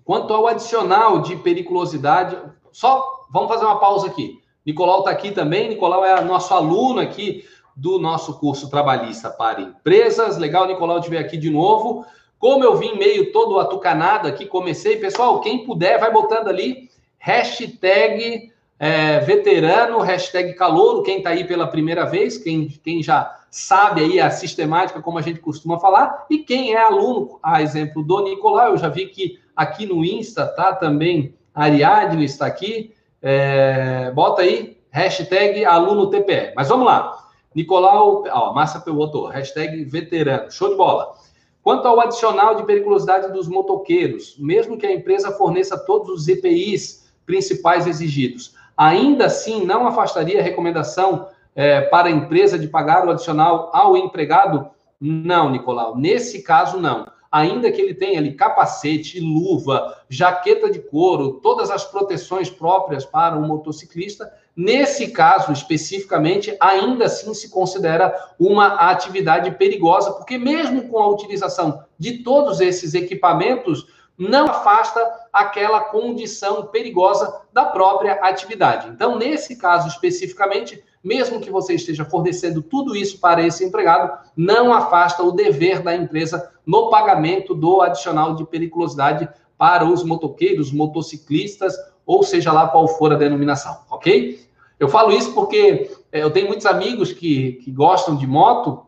[0.05, 2.37] quanto ao adicional de periculosidade,
[2.71, 4.39] só vamos fazer uma pausa aqui.
[4.65, 10.37] Nicolau está aqui também, Nicolau é nosso aluno aqui do nosso curso trabalhista para empresas.
[10.37, 12.05] Legal, Nicolau, te ver aqui de novo.
[12.39, 18.52] Como eu vim meio todo atucanado aqui, comecei, pessoal, quem puder, vai botando ali hashtag
[18.83, 24.19] é, veterano, hashtag calouro, quem está aí pela primeira vez, quem, quem já sabe aí
[24.19, 28.71] a sistemática, como a gente costuma falar, e quem é aluno, a exemplo do Nicolau,
[28.71, 34.77] eu já vi que aqui no Insta tá também, Ariadne está aqui, é, bota aí,
[34.91, 36.51] hashtag aluno TPE.
[36.53, 37.29] Mas vamos lá.
[37.55, 41.13] Nicolau, ó, Márcia botou, hashtag veterano, show de bola.
[41.61, 47.09] Quanto ao adicional de periculosidade dos motoqueiros, mesmo que a empresa forneça todos os EPIs
[47.25, 53.11] principais exigidos, ainda assim não afastaria a recomendação é, para a empresa de pagar o
[53.11, 54.67] adicional ao empregado?
[54.99, 57.05] Não, Nicolau, nesse caso não.
[57.31, 63.35] Ainda que ele tenha ali capacete, luva, jaqueta de couro, todas as proteções próprias para
[63.35, 70.99] um motociclista, Nesse caso especificamente, ainda assim se considera uma atividade perigosa, porque mesmo com
[70.99, 73.87] a utilização de todos esses equipamentos,
[74.29, 74.99] não afasta
[75.31, 78.89] aquela condição perigosa da própria atividade.
[78.89, 84.73] Então, nesse caso especificamente, mesmo que você esteja fornecendo tudo isso para esse empregado, não
[84.73, 91.75] afasta o dever da empresa no pagamento do adicional de periculosidade para os motoqueiros, motociclistas,
[92.05, 94.39] ou seja lá qual for a denominação, ok?
[94.79, 98.85] Eu falo isso porque é, eu tenho muitos amigos que, que gostam de moto,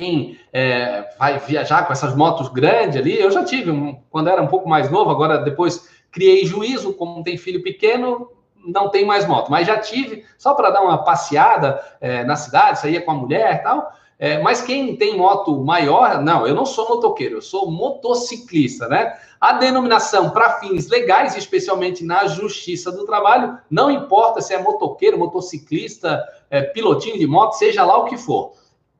[0.00, 3.20] quem é, vai viajar com essas motos grandes ali.
[3.20, 7.22] Eu já tive um, quando era um pouco mais novo, agora depois criei juízo, como
[7.22, 8.30] tem filho pequeno,
[8.66, 12.80] não tem mais moto, mas já tive, só para dar uma passeada é, na cidade,
[12.80, 13.92] saía com a mulher e tal.
[14.18, 19.14] É, mas quem tem moto maior, não, eu não sou motoqueiro, eu sou motociclista, né?
[19.40, 25.18] A denominação para fins legais, especialmente na Justiça do Trabalho, não importa se é motoqueiro,
[25.18, 28.52] motociclista, é, pilotinho de moto, seja lá o que for,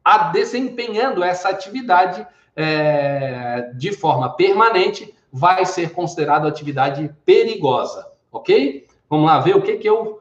[0.04, 8.86] a desempenhando essa atividade é, de forma permanente, vai ser considerado atividade perigosa, ok?
[9.08, 10.20] Vamos lá ver o que que eu.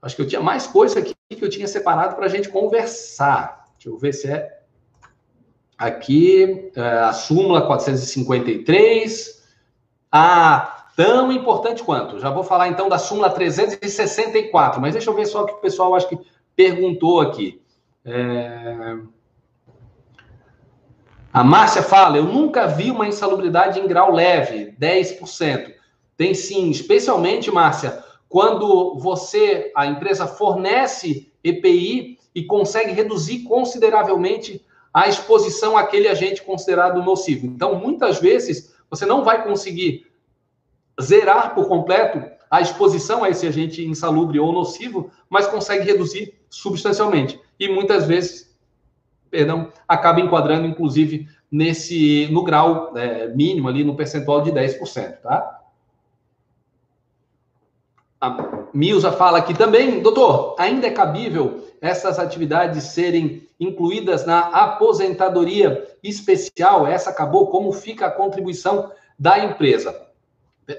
[0.00, 3.66] Acho que eu tinha mais coisa aqui que eu tinha separado para a gente conversar.
[3.74, 4.60] Deixa eu ver se é
[5.78, 9.42] aqui, é, a súmula 453.
[10.10, 12.18] Ah, tão importante quanto.
[12.18, 15.60] Já vou falar então da súmula 364, mas deixa eu ver só o que o
[15.60, 16.18] pessoal acho que
[16.54, 17.61] perguntou aqui.
[18.04, 18.96] É...
[21.32, 25.72] A Márcia fala: eu nunca vi uma insalubridade em grau leve, 10%.
[26.16, 35.08] Tem sim, especialmente, Márcia, quando você, a empresa fornece EPI e consegue reduzir consideravelmente a
[35.08, 37.46] exposição àquele agente considerado nocivo.
[37.46, 40.06] Então, muitas vezes, você não vai conseguir
[41.00, 47.40] zerar por completo a exposição a esse agente insalubre ou nocivo, mas consegue reduzir substancialmente.
[47.58, 48.54] E muitas vezes,
[49.30, 55.62] perdão, acaba enquadrando, inclusive, nesse no grau é, mínimo ali, no percentual de 10%, tá?
[58.22, 65.88] a Milza fala aqui também, doutor, ainda é cabível essas atividades serem incluídas na aposentadoria
[66.04, 66.86] especial?
[66.86, 70.06] Essa acabou, como fica a contribuição da empresa?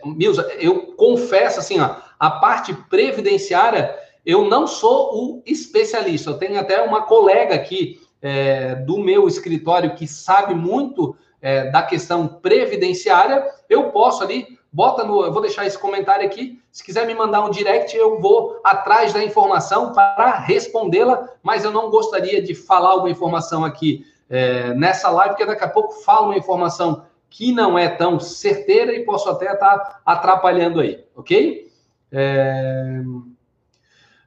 [0.05, 3.93] Milza, eu confesso assim, ó, a parte previdenciária,
[4.25, 6.29] eu não sou o especialista.
[6.29, 11.81] Eu tenho até uma colega aqui é, do meu escritório que sabe muito é, da
[11.81, 13.45] questão previdenciária.
[13.69, 15.23] Eu posso ali bota no.
[15.23, 16.59] Eu vou deixar esse comentário aqui.
[16.71, 21.69] Se quiser me mandar um direct, eu vou atrás da informação para respondê-la, mas eu
[21.69, 26.27] não gostaria de falar alguma informação aqui é, nessa live, porque daqui a pouco falo
[26.27, 31.71] uma informação que não é tão certeira e posso até estar tá atrapalhando aí, ok?
[32.11, 33.01] É...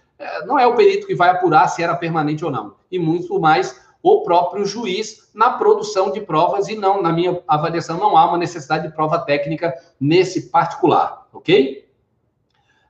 [0.46, 3.80] não é o perito que vai apurar se era permanente ou não, e muito mais
[4.04, 8.38] o próprio juiz na produção de provas, e não, na minha avaliação, não há uma
[8.38, 11.88] necessidade de prova técnica nesse particular, ok?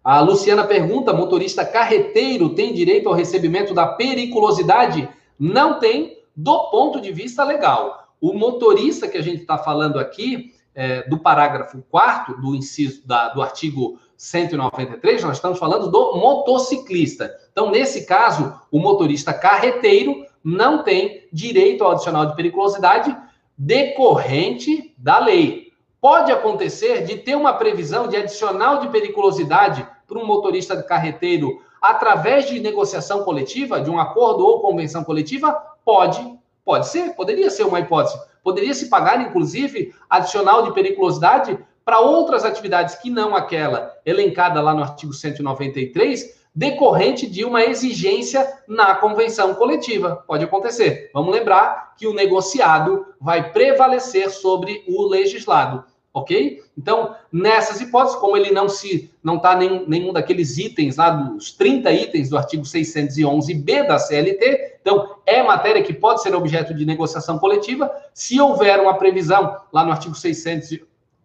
[0.04, 5.08] A Luciana pergunta: motorista carreteiro tem direito ao recebimento da periculosidade?
[5.38, 8.16] Não tem, do ponto de vista legal.
[8.20, 13.30] O motorista que a gente está falando aqui, é, do parágrafo 4 do inciso da,
[13.30, 17.36] do artigo 193, nós estamos falando do motociclista.
[17.52, 23.18] Então, nesse caso, o motorista carreteiro não tem direito ao adicional de periculosidade
[23.58, 25.72] decorrente da lei.
[26.00, 32.48] Pode acontecer de ter uma previsão de adicional de periculosidade para um motorista carreteiro através
[32.48, 35.52] de negociação coletiva, de um acordo ou convenção coletiva?
[35.84, 36.22] Pode,
[36.64, 38.22] pode ser, poderia ser uma hipótese.
[38.44, 44.74] Poderia se pagar, inclusive, adicional de periculosidade para outras atividades que não aquela elencada lá
[44.74, 50.24] no artigo 193, decorrente de uma exigência na convenção coletiva.
[50.28, 51.10] Pode acontecer.
[51.14, 56.62] Vamos lembrar que o negociado vai prevalecer sobre o legislado, ok?
[56.78, 61.52] Então, nessas hipóteses, como ele não se não está nem, nenhum daqueles itens lá dos
[61.52, 66.86] 30 itens do artigo 611b da CLT, então é matéria que pode ser objeto de
[66.86, 70.80] negociação coletiva, se houver uma previsão lá no artigo 600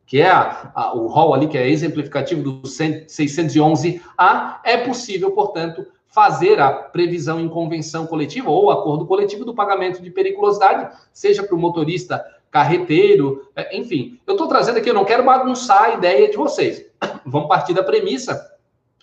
[0.07, 5.85] que é a, a, o rol ali, que é exemplificativo do 611A, é possível, portanto,
[6.07, 11.55] fazer a previsão em convenção coletiva ou acordo coletivo do pagamento de periculosidade, seja para
[11.55, 14.19] o motorista carreteiro, é, enfim.
[14.27, 16.87] Eu estou trazendo aqui, eu não quero bagunçar a ideia de vocês.
[17.27, 18.51] Vamos partir da premissa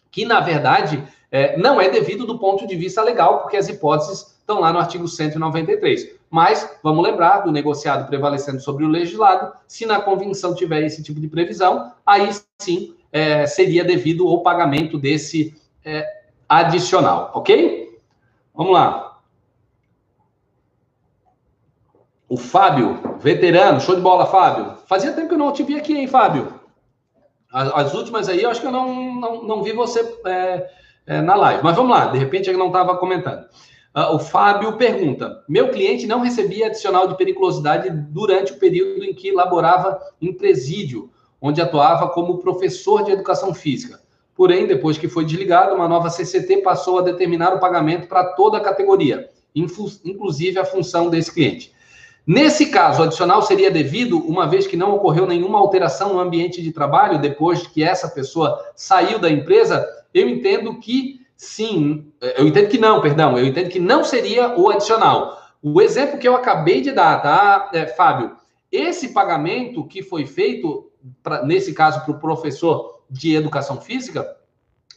[0.10, 4.38] que, na verdade, é, não é devido do ponto de vista legal, porque as hipóteses
[4.40, 6.16] estão lá no artigo 193.
[6.34, 9.54] Mas vamos lembrar do negociado prevalecendo sobre o legislado.
[9.68, 12.28] Se na convenção tiver esse tipo de previsão, aí
[12.60, 15.56] sim é, seria devido o pagamento desse
[15.86, 16.04] é,
[16.50, 18.00] adicional, ok?
[18.52, 19.20] Vamos lá.
[22.28, 24.80] O Fábio, veterano, show de bola, Fábio.
[24.88, 26.60] Fazia tempo que eu não te vi aqui, hein, Fábio?
[27.52, 30.70] As, as últimas aí, eu acho que eu não, não, não vi você é,
[31.06, 31.64] é, na live.
[31.64, 33.46] Mas vamos lá, de repente ele não estava comentando.
[33.96, 39.14] Uh, o Fábio pergunta: Meu cliente não recebia adicional de periculosidade durante o período em
[39.14, 44.02] que laborava em presídio, onde atuava como professor de educação física.
[44.36, 48.58] Porém, depois que foi desligado, uma nova CCT passou a determinar o pagamento para toda
[48.58, 51.72] a categoria, inclusive a função desse cliente.
[52.26, 56.62] Nesse caso, o adicional seria devido, uma vez que não ocorreu nenhuma alteração no ambiente
[56.62, 62.70] de trabalho depois que essa pessoa saiu da empresa, eu entendo que sim, eu entendo
[62.70, 65.42] que não, perdão, eu entendo que não seria o adicional.
[65.62, 68.36] O exemplo que eu acabei de dar, tá, é, Fábio?
[68.72, 70.92] Esse pagamento que foi feito,
[71.22, 74.36] pra, nesse caso, para o professor de educação física,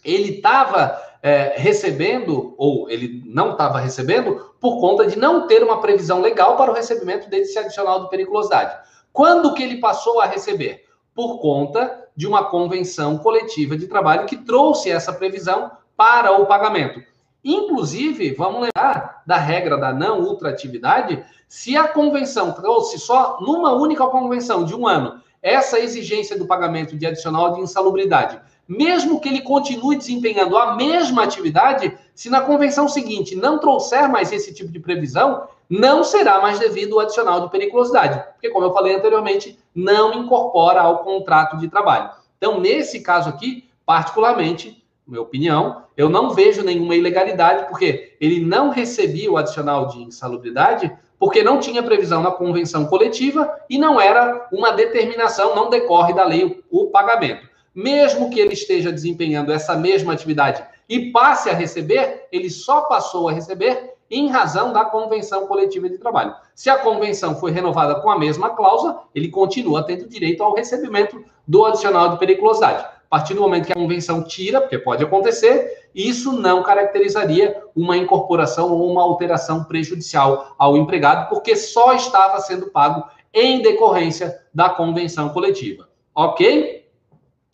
[0.04, 5.80] ele estava é, recebendo, ou ele não estava recebendo, por conta de não ter uma
[5.80, 8.76] previsão legal para o recebimento desse adicional de periculosidade.
[9.12, 10.84] Quando que ele passou a receber?
[11.14, 17.02] Por conta de uma convenção coletiva de trabalho que trouxe essa previsão para o pagamento.
[17.44, 24.06] Inclusive, vamos lembrar da regra da não ultratividade, se a convenção trouxe só numa única
[24.06, 29.42] convenção de um ano essa exigência do pagamento de adicional de insalubridade mesmo que ele
[29.42, 34.80] continue desempenhando a mesma atividade, se na convenção seguinte não trouxer mais esse tipo de
[34.80, 40.14] previsão, não será mais devido o adicional de periculosidade, porque, como eu falei anteriormente, não
[40.14, 42.10] incorpora ao contrato de trabalho.
[42.36, 48.70] Então, nesse caso aqui, particularmente, minha opinião, eu não vejo nenhuma ilegalidade, porque ele não
[48.70, 54.48] recebia o adicional de insalubridade porque não tinha previsão na convenção coletiva e não era
[54.52, 57.46] uma determinação, não decorre da lei o pagamento
[57.76, 63.28] mesmo que ele esteja desempenhando essa mesma atividade e passe a receber, ele só passou
[63.28, 66.34] a receber em razão da convenção coletiva de trabalho.
[66.54, 71.22] Se a convenção foi renovada com a mesma cláusula, ele continua tendo direito ao recebimento
[71.46, 72.86] do adicional de periculosidade.
[73.10, 77.96] A partir do momento que a convenção tira, porque pode acontecer, isso não caracterizaria uma
[77.96, 84.68] incorporação ou uma alteração prejudicial ao empregado, porque só estava sendo pago em decorrência da
[84.68, 85.88] convenção coletiva.
[86.14, 86.88] Ok?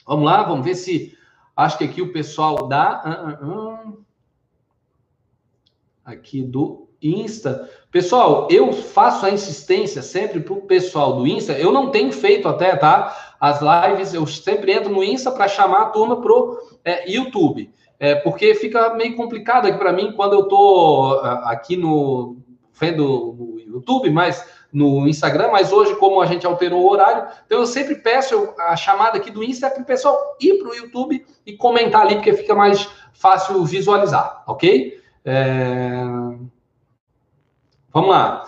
[0.07, 1.16] Vamos lá, vamos ver se.
[1.55, 3.38] Acho que aqui o pessoal da.
[3.42, 4.05] Uh, uh, uh,
[6.05, 7.68] aqui do Insta.
[7.90, 11.53] Pessoal, eu faço a insistência sempre para o pessoal do Insta.
[11.53, 13.34] Eu não tenho feito até, tá?
[13.40, 17.72] As lives, eu sempre entro no Insta para chamar a turma pro é, YouTube.
[17.98, 22.36] É, porque fica meio complicado aqui para mim quando eu tô aqui no
[22.80, 27.61] vendo no YouTube, mas no Instagram, mas hoje, como a gente alterou o horário, então
[27.61, 31.24] eu sempre peço a chamada aqui do Insta para o pessoal ir para o YouTube
[31.46, 34.98] e comentar ali, porque fica mais fácil visualizar, ok?
[35.24, 36.03] É...
[37.93, 38.45] Vamos lá.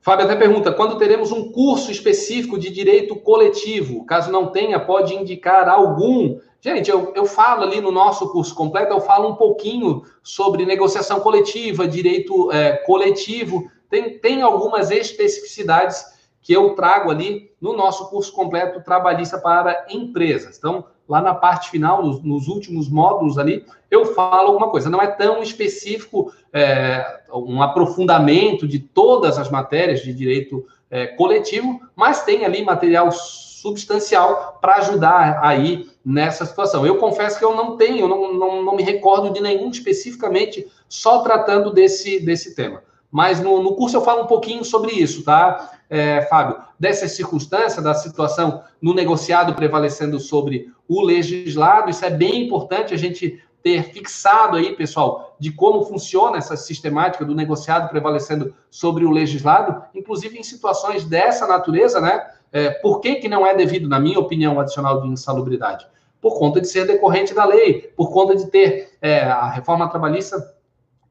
[0.00, 4.04] Fábio até pergunta: quando teremos um curso específico de direito coletivo?
[4.04, 6.38] Caso não tenha, pode indicar algum.
[6.60, 11.20] Gente, eu, eu falo ali no nosso curso completo, eu falo um pouquinho sobre negociação
[11.20, 16.04] coletiva, direito é, coletivo tem, tem algumas especificidades
[16.40, 20.58] que eu trago ali no nosso curso completo trabalhista para empresas.
[20.58, 24.90] Então, lá na parte final, nos, nos últimos módulos ali, eu falo alguma coisa.
[24.90, 31.80] Não é tão específico, é, um aprofundamento de todas as matérias de direito é, coletivo,
[31.94, 36.86] mas tem ali material substancial para ajudar aí nessa situação.
[36.86, 41.22] Eu confesso que eu não tenho, não, não, não me recordo de nenhum especificamente só
[41.22, 42.82] tratando desse, desse tema.
[43.16, 46.58] Mas no, no curso eu falo um pouquinho sobre isso, tá, é, Fábio?
[46.78, 52.96] Dessa circunstância, da situação no negociado prevalecendo sobre o legislado, isso é bem importante a
[52.98, 59.10] gente ter fixado aí, pessoal, de como funciona essa sistemática do negociado prevalecendo sobre o
[59.10, 62.22] legislado, inclusive em situações dessa natureza, né?
[62.52, 65.86] É, por que, que não é devido, na minha opinião, adicional de insalubridade?
[66.20, 70.54] Por conta de ser decorrente da lei, por conta de ter é, a reforma trabalhista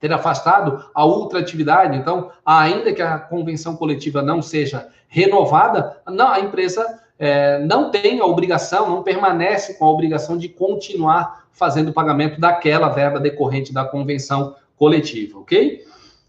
[0.06, 1.98] ter afastado a ultratividade.
[1.98, 8.20] Então, ainda que a convenção coletiva não seja renovada, não, a empresa é, não tem
[8.20, 13.74] a obrigação, não permanece com a obrigação de continuar fazendo o pagamento daquela verba decorrente
[13.74, 15.84] da convenção coletiva, ok?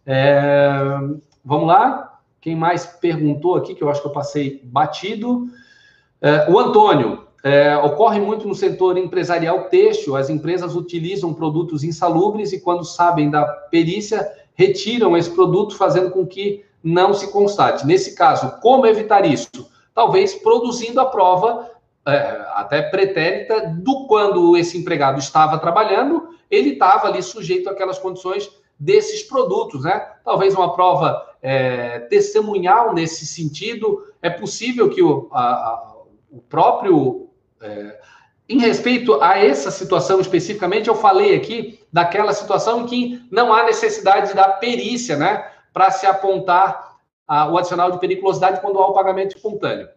[0.06, 0.72] É,
[1.44, 2.18] vamos lá.
[2.40, 5.48] Quem mais perguntou aqui, que eu acho que eu passei batido?
[6.22, 12.52] É, o Antônio, é, ocorre muito no setor empresarial têxtil, as empresas utilizam produtos insalubres
[12.52, 17.86] e, quando sabem da perícia, retiram esse produto, fazendo com que não se constate.
[17.86, 19.70] Nesse caso, como evitar isso?
[19.94, 21.70] Talvez produzindo a prova
[22.04, 28.50] é, até pretérita do quando esse empregado estava trabalhando, ele estava ali sujeito àquelas condições
[28.76, 30.04] desses produtos, né?
[30.24, 34.04] Talvez uma prova é, testemunhal nesse sentido.
[34.20, 35.92] É possível que o, a, a,
[36.32, 37.25] o próprio
[37.62, 37.98] é,
[38.48, 43.64] em respeito a essa situação especificamente, eu falei aqui daquela situação em que não há
[43.64, 46.96] necessidade da perícia, né, para se apontar
[47.26, 49.88] a, o adicional de periculosidade quando há o pagamento espontâneo.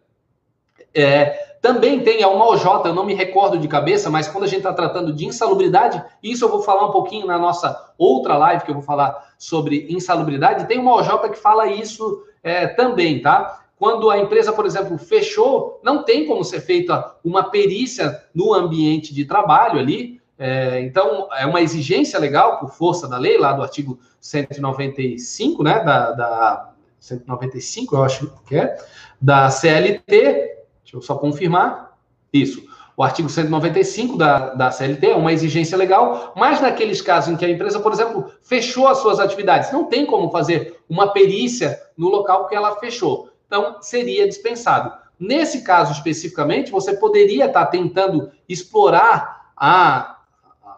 [0.93, 4.59] É, também tem uma OJ, eu não me recordo de cabeça, mas quando a gente
[4.59, 8.71] está tratando de insalubridade, isso eu vou falar um pouquinho na nossa outra live, que
[8.71, 13.65] eu vou falar sobre insalubridade, tem uma OJ que fala isso é, também, tá?
[13.79, 19.13] Quando a empresa, por exemplo, fechou, não tem como ser feita uma perícia no ambiente
[19.13, 20.21] de trabalho ali.
[20.37, 25.83] É, então, é uma exigência legal, por força da lei, lá do artigo 195, né?
[25.83, 28.77] Da, da 195, eu acho que é,
[29.19, 30.59] da CLT,
[30.89, 31.95] Deixa eu só confirmar.
[32.33, 32.63] Isso.
[32.97, 37.45] O artigo 195 da, da CLT é uma exigência legal, mas naqueles casos em que
[37.45, 42.09] a empresa, por exemplo, fechou as suas atividades, não tem como fazer uma perícia no
[42.09, 43.29] local que ela fechou.
[43.49, 44.93] Então, seria dispensado.
[45.19, 50.17] Nesse caso especificamente, você poderia estar tentando explorar a,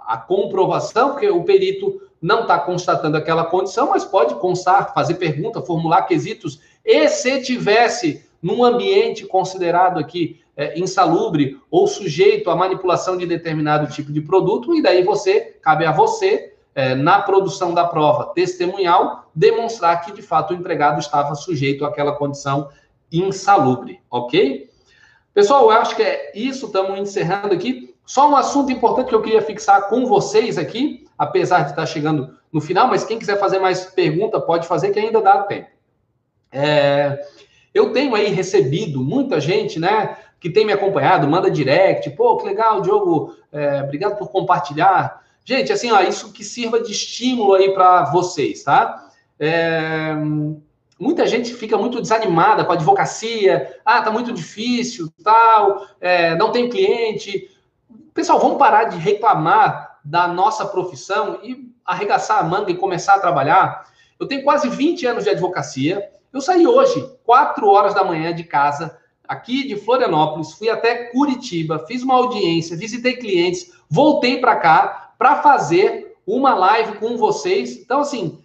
[0.08, 5.62] a comprovação, porque o perito não está constatando aquela condição, mas pode constar, fazer pergunta,
[5.62, 13.18] formular quesitos, e se tivesse num ambiente considerado aqui é, insalubre ou sujeito à manipulação
[13.18, 17.86] de determinado tipo de produto, e daí você, cabe a você, é, na produção da
[17.86, 22.70] prova testemunhal, demonstrar que de fato o empregado estava sujeito àquela condição
[23.12, 24.70] insalubre, ok?
[25.34, 27.96] Pessoal, eu acho que é isso, estamos encerrando aqui.
[28.06, 32.36] Só um assunto importante que eu queria fixar com vocês aqui, apesar de estar chegando
[32.52, 35.70] no final, mas quem quiser fazer mais pergunta pode fazer, que ainda dá tempo.
[36.52, 37.18] É,
[37.74, 42.46] eu tenho aí recebido muita gente, né, que tem me acompanhado, manda direct, pô, que
[42.46, 45.24] legal, Diogo, é, obrigado por compartilhar.
[45.46, 49.10] Gente, assim, ó, isso que sirva de estímulo aí para vocês, tá?
[49.44, 50.14] É,
[51.00, 56.52] muita gente fica muito desanimada com a advocacia, ah, tá muito difícil, tal, é, não
[56.52, 57.50] tem cliente.
[58.14, 63.20] Pessoal, vamos parar de reclamar da nossa profissão e arregaçar a manga e começar a
[63.20, 63.90] trabalhar.
[64.20, 68.44] Eu tenho quase 20 anos de advocacia, eu saí hoje, 4 horas da manhã de
[68.44, 68.96] casa,
[69.28, 75.42] aqui de Florianópolis, fui até Curitiba, fiz uma audiência, visitei clientes, voltei para cá para
[75.42, 77.78] fazer uma live com vocês.
[77.78, 78.41] Então, assim,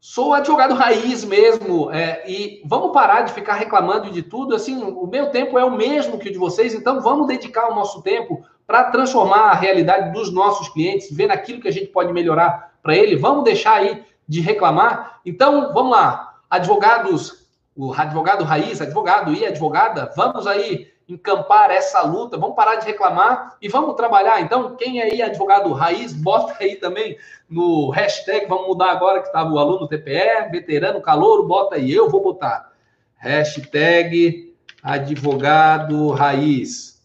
[0.00, 4.54] sou advogado raiz mesmo, é, e vamos parar de ficar reclamando de tudo.
[4.54, 7.74] Assim, o meu tempo é o mesmo que o de vocês, então vamos dedicar o
[7.74, 12.12] nosso tempo para transformar a realidade dos nossos clientes, ver naquilo que a gente pode
[12.12, 13.16] melhorar para ele.
[13.16, 15.20] Vamos deixar aí de reclamar.
[15.24, 22.36] Então, vamos lá advogados, o advogado raiz, advogado e advogada, vamos aí encampar essa luta,
[22.36, 24.42] vamos parar de reclamar e vamos trabalhar.
[24.42, 27.16] Então, quem aí é advogado raiz, bota aí também
[27.48, 32.10] no hashtag, vamos mudar agora que estava o aluno TPE, veterano calouro, bota aí, eu
[32.10, 32.72] vou botar.
[33.16, 37.02] Hashtag advogado raiz.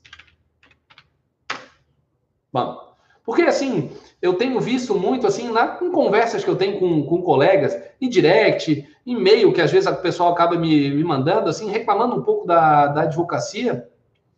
[2.51, 2.93] Bom,
[3.25, 3.89] porque assim,
[4.21, 8.09] eu tenho visto muito assim, na, em conversas que eu tenho com, com colegas, em
[8.09, 12.45] direct, e-mail que às vezes o pessoal acaba me, me mandando, assim, reclamando um pouco
[12.45, 13.89] da, da advocacia.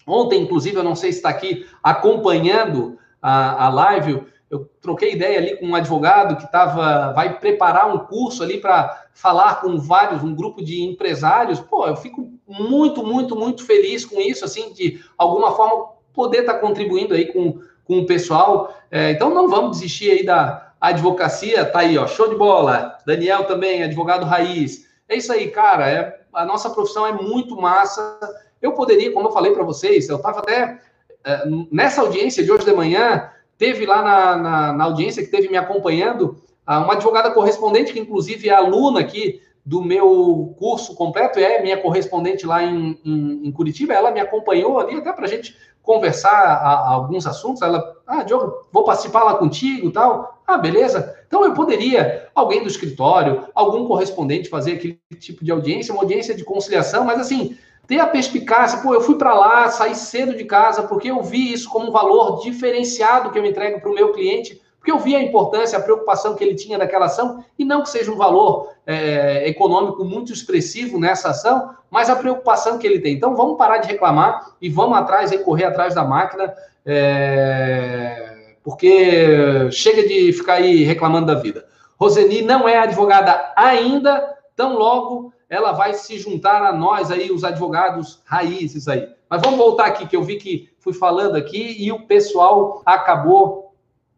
[0.06, 5.40] Ontem, inclusive, eu não sei se está aqui acompanhando a, a live, eu troquei ideia
[5.40, 10.24] ali com um advogado que tava, vai preparar um curso ali para falar com vários,
[10.24, 11.60] um grupo de empresários.
[11.60, 16.54] Pô, eu fico muito, muito, muito feliz com isso, assim, de alguma forma poder estar
[16.54, 18.76] tá contribuindo aí com, com o pessoal.
[18.92, 22.98] É, então não vamos desistir aí da, advocacia tá aí, ó, show de bola.
[23.06, 24.86] Daniel também, advogado raiz.
[25.08, 25.90] É isso aí, cara.
[25.90, 28.20] É, a nossa profissão é muito massa.
[28.62, 30.80] Eu poderia, como eu falei para vocês, eu estava até
[31.24, 35.50] é, nessa audiência de hoje de manhã, teve lá na, na, na audiência que teve
[35.50, 41.62] me acompanhando uma advogada correspondente, que inclusive é aluna aqui do meu curso completo, é
[41.62, 43.94] minha correspondente lá em, em, em Curitiba.
[43.94, 47.62] Ela me acompanhou ali até para a gente conversar a, a alguns assuntos.
[47.62, 50.42] Ela, ah, Diogo, vou participar lá contigo tal.
[50.46, 51.16] Ah, beleza.
[51.28, 56.36] Então eu poderia, alguém do escritório, algum correspondente fazer aquele tipo de audiência, uma audiência
[56.36, 57.58] de conciliação, mas assim,
[57.88, 61.54] ter a perspicácia, pô, eu fui para lá, saí cedo de casa, porque eu vi
[61.54, 65.16] isso como um valor diferenciado que eu entrego para o meu cliente, porque eu vi
[65.16, 68.72] a importância, a preocupação que ele tinha daquela ação, e não que seja um valor
[68.86, 73.16] é, econômico muito expressivo nessa ação, mas a preocupação que ele tem.
[73.16, 76.54] Então, vamos parar de reclamar e vamos atrás, e correr atrás da máquina,
[76.86, 81.66] é, porque chega de ficar aí reclamando da vida.
[82.00, 87.44] Roseni não é advogada ainda, tão logo ela vai se juntar a nós aí, os
[87.44, 89.08] advogados raízes aí.
[89.30, 93.74] Mas vamos voltar aqui, que eu vi que fui falando aqui e o pessoal acabou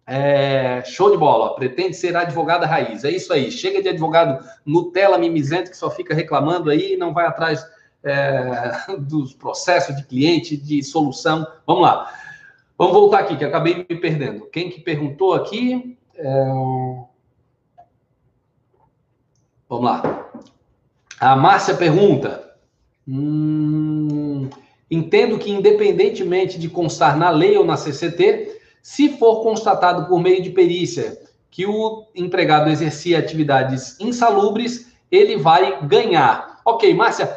[0.06, 3.04] é, show de bola, pretende ser advogada raiz.
[3.04, 3.52] É isso aí.
[3.52, 7.66] Chega de advogado Nutella mimizento que só fica reclamando aí e não vai atrás
[8.04, 11.46] é, dos processos de cliente, de solução.
[11.66, 12.10] Vamos lá.
[12.78, 14.46] Vamos voltar aqui, que acabei me perdendo.
[14.52, 15.98] Quem que perguntou aqui?
[16.16, 16.46] É...
[19.68, 20.30] Vamos lá.
[21.20, 22.52] A Márcia pergunta.
[23.08, 24.50] Hum,
[24.90, 30.42] entendo que, independentemente de constar na lei ou na CCT, se for constatado por meio
[30.42, 31.18] de perícia
[31.50, 36.62] que o empregado exercia atividades insalubres, ele vai ganhar.
[36.64, 37.36] Ok, Márcia,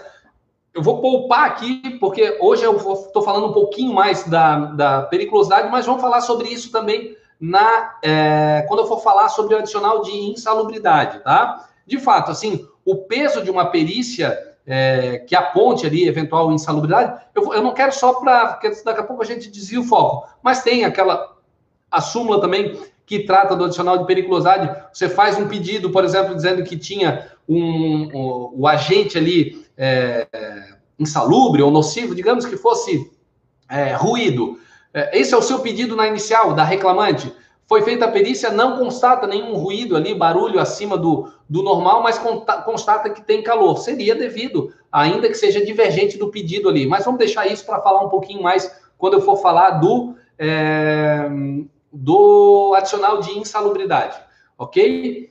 [0.74, 5.70] eu vou poupar aqui, porque hoje eu estou falando um pouquinho mais da, da periculosidade,
[5.70, 10.03] mas vamos falar sobre isso também na é, quando eu for falar sobre o adicional
[10.03, 11.68] de insalubridade, tá?
[11.87, 14.36] De fato, assim, o peso de uma perícia
[14.66, 19.05] é, que aponte ali eventual insalubridade, eu, eu não quero só para, porque daqui a
[19.05, 21.36] pouco a gente desvia o foco, mas tem aquela
[21.91, 24.84] a súmula também que trata do adicional de periculosidade.
[24.93, 30.28] Você faz um pedido, por exemplo, dizendo que tinha um, um o agente ali é,
[30.99, 33.11] insalubre ou nocivo, digamos que fosse
[33.68, 34.61] é, ruído.
[34.95, 37.32] É, esse é o seu pedido na inicial da reclamante.
[37.71, 42.18] Foi feita a perícia, não constata nenhum ruído ali, barulho acima do, do normal, mas
[42.64, 43.79] constata que tem calor.
[43.79, 46.85] Seria devido, ainda que seja divergente do pedido ali.
[46.85, 51.31] Mas vamos deixar isso para falar um pouquinho mais quando eu for falar do, é,
[51.93, 54.18] do adicional de insalubridade.
[54.59, 55.31] Ok?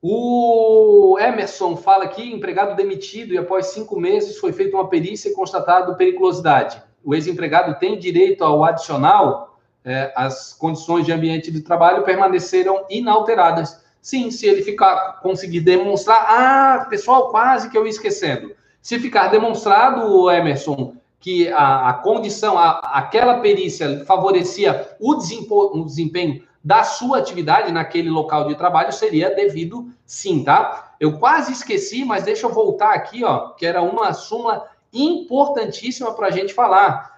[0.00, 5.34] O Emerson fala aqui, empregado demitido e após cinco meses foi feita uma perícia e
[5.34, 6.82] constatado periculosidade.
[7.04, 9.53] O ex-empregado tem direito ao adicional?
[9.84, 13.82] É, as condições de ambiente de trabalho permaneceram inalteradas.
[14.00, 18.52] Sim, se ele ficar conseguir demonstrar, ah, pessoal, quase que eu ia esquecendo.
[18.80, 26.42] Se ficar demonstrado, Emerson, que a, a condição, a, aquela perícia favorecia o, o desempenho
[26.62, 30.94] da sua atividade naquele local de trabalho seria devido sim, tá?
[30.98, 36.28] Eu quase esqueci, mas deixa eu voltar aqui, ó, que era uma súmula importantíssima para
[36.28, 37.13] a gente falar,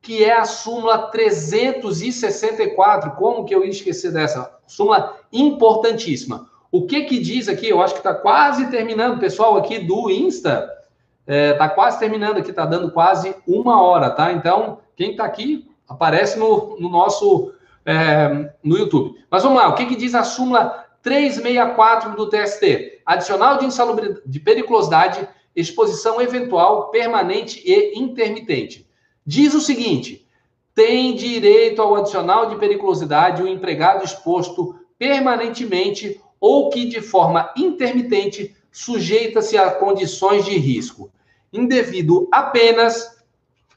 [0.00, 3.12] que é a súmula 364.
[3.12, 4.58] Como que eu ia esquecer dessa?
[4.66, 6.48] Súmula importantíssima.
[6.70, 7.68] O que que diz aqui?
[7.68, 10.70] Eu acho que está quase terminando, pessoal aqui do Insta.
[11.26, 14.32] Está é, quase terminando aqui, está dando quase uma hora, tá?
[14.32, 17.52] Então, quem está aqui, aparece no, no nosso
[17.84, 19.18] é, no YouTube.
[19.30, 23.02] Mas vamos lá, o que, que diz a súmula 364 do TST?
[23.04, 25.26] Adicional de insalubridade, de periculosidade,
[25.56, 28.87] exposição eventual, permanente e intermitente.
[29.28, 30.26] Diz o seguinte:
[30.74, 38.56] tem direito ao adicional de periculosidade o empregado exposto permanentemente ou que de forma intermitente
[38.72, 41.10] sujeita-se a condições de risco,
[41.52, 43.22] indevido apenas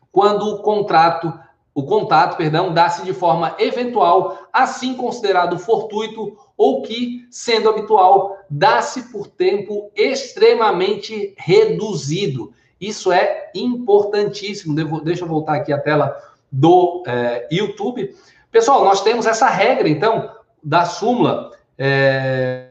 [0.10, 1.38] quando o contrato
[1.74, 9.10] o contato, perdão, dá-se de forma eventual, assim considerado fortuito, ou que, sendo habitual, dá-se
[9.12, 12.54] por tempo extremamente reduzido.
[12.82, 14.74] Isso é importantíssimo.
[14.74, 16.20] Devo, deixa eu voltar aqui a tela
[16.52, 18.16] do é, YouTube.
[18.52, 22.70] Pessoal, nós temos essa regra, então, da súmula é,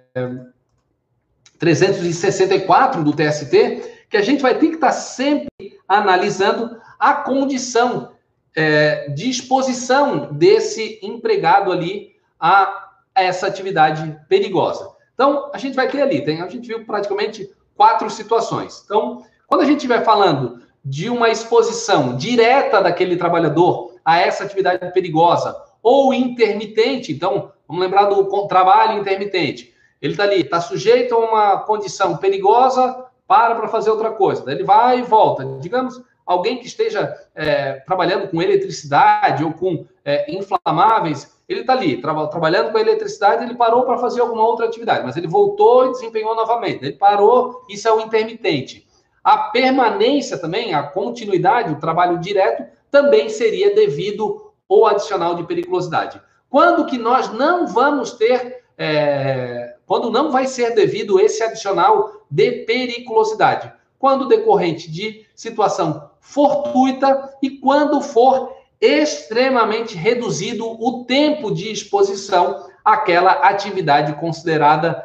[1.58, 5.48] 364 do TST, que a gente vai ter que estar sempre
[5.86, 8.12] analisando a condição
[8.56, 14.90] é, de exposição desse empregado ali a, essa atividade perigosa.
[15.14, 18.82] Então, a gente vai ter ali, tem, a gente viu praticamente quatro situações.
[18.84, 24.92] Então, quando a gente estiver falando de uma exposição direta daquele trabalhador a essa atividade
[24.92, 29.74] perigosa ou intermitente, então, vamos lembrar do trabalho intermitente.
[30.00, 34.48] Ele está ali, está sujeito a uma condição perigosa, para para fazer outra coisa.
[34.50, 35.44] Ele vai e volta.
[35.60, 42.00] Digamos, alguém que esteja é, trabalhando com eletricidade ou com é, inflamáveis, ele está ali
[42.00, 45.90] tra trabalhando com eletricidade, ele parou para fazer alguma outra atividade, mas ele voltou e
[45.90, 46.84] desempenhou novamente.
[46.84, 48.86] Ele parou, isso é o intermitente.
[49.22, 56.20] A permanência também, a continuidade, o trabalho direto, também seria devido ou adicional de periculosidade.
[56.48, 62.64] Quando que nós não vamos ter, é, quando não vai ser devido esse adicional de
[62.64, 63.72] periculosidade?
[63.98, 73.32] Quando decorrente de situação fortuita e quando for extremamente reduzido o tempo de exposição àquela
[73.32, 75.04] atividade considerada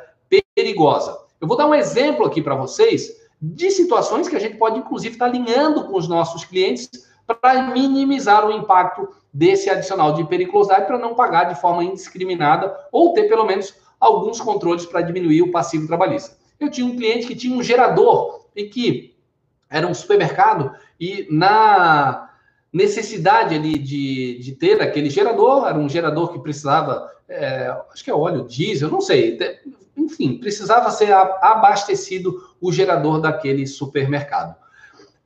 [0.56, 1.18] perigosa.
[1.42, 5.14] Eu vou dar um exemplo aqui para vocês de situações que a gente pode, inclusive,
[5.14, 6.90] estar tá alinhando com os nossos clientes
[7.42, 13.14] para minimizar o impacto desse adicional de periculosidade para não pagar de forma indiscriminada ou
[13.14, 16.38] ter pelo menos alguns controles para diminuir o passivo trabalhista.
[16.60, 19.16] Eu tinha um cliente que tinha um gerador e que
[19.70, 22.30] era um supermercado e na
[22.72, 28.12] necessidade ali de, de ter aquele gerador, era um gerador que precisava, é, acho que
[28.12, 29.38] é óleo diesel, não sei,
[29.98, 34.56] enfim, precisava ser abastecido o gerador daquele supermercado.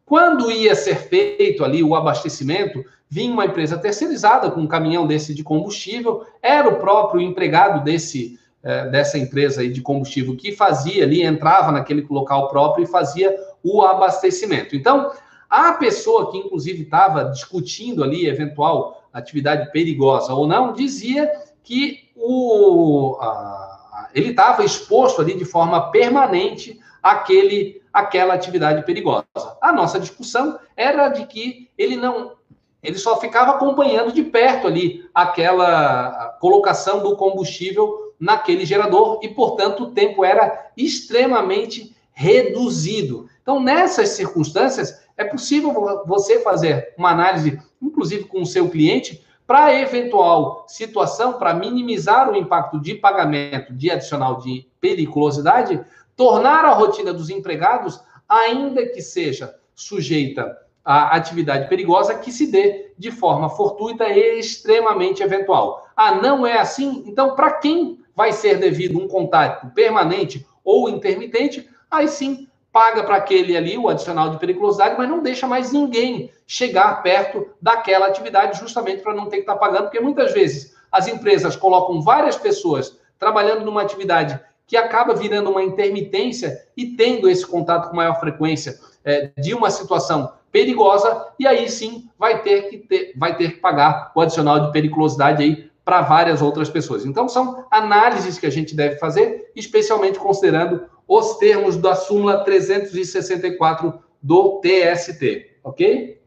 [0.05, 5.33] Quando ia ser feito ali o abastecimento, vinha uma empresa terceirizada com um caminhão desse
[5.33, 11.05] de combustível, era o próprio empregado desse é, dessa empresa aí de combustível que fazia
[11.05, 13.33] ali, entrava naquele local próprio e fazia
[13.63, 14.75] o abastecimento.
[14.75, 15.13] Então,
[15.49, 21.31] a pessoa que inclusive estava discutindo ali eventual atividade perigosa ou não, dizia
[21.63, 29.25] que o, a, ele estava exposto ali de forma permanente àquele, àquela atividade perigosa.
[29.61, 32.37] A nossa discussão era de que ele não
[32.81, 39.83] ele só ficava acompanhando de perto ali aquela colocação do combustível naquele gerador e, portanto,
[39.83, 43.29] o tempo era extremamente reduzido.
[43.41, 45.73] Então, nessas circunstâncias, é possível
[46.05, 52.35] você fazer uma análise, inclusive com o seu cliente, para eventual situação, para minimizar o
[52.35, 55.83] impacto de pagamento de adicional de periculosidade,
[56.15, 62.91] tornar a rotina dos empregados, ainda que seja sujeita a atividade perigosa que se dê
[62.95, 65.83] de forma fortuita e extremamente eventual.
[65.95, 67.03] Ah, não é assim?
[67.07, 73.15] Então, para quem vai ser devido um contato permanente ou intermitente, aí sim paga para
[73.15, 78.59] aquele ali o adicional de periculosidade, mas não deixa mais ninguém chegar perto daquela atividade,
[78.59, 82.37] justamente para não ter que estar tá pagando, porque muitas vezes as empresas colocam várias
[82.37, 88.19] pessoas trabalhando numa atividade que acaba virando uma intermitência e tendo esse contato com maior
[88.19, 93.53] frequência é, de uma situação perigosa, e aí sim vai ter que ter, vai ter
[93.53, 97.03] que pagar o adicional de periculosidade aí para várias outras pessoas.
[97.03, 103.99] Então são análises que a gente deve fazer, especialmente considerando os termos da súmula 364
[104.21, 106.21] do TST, ok?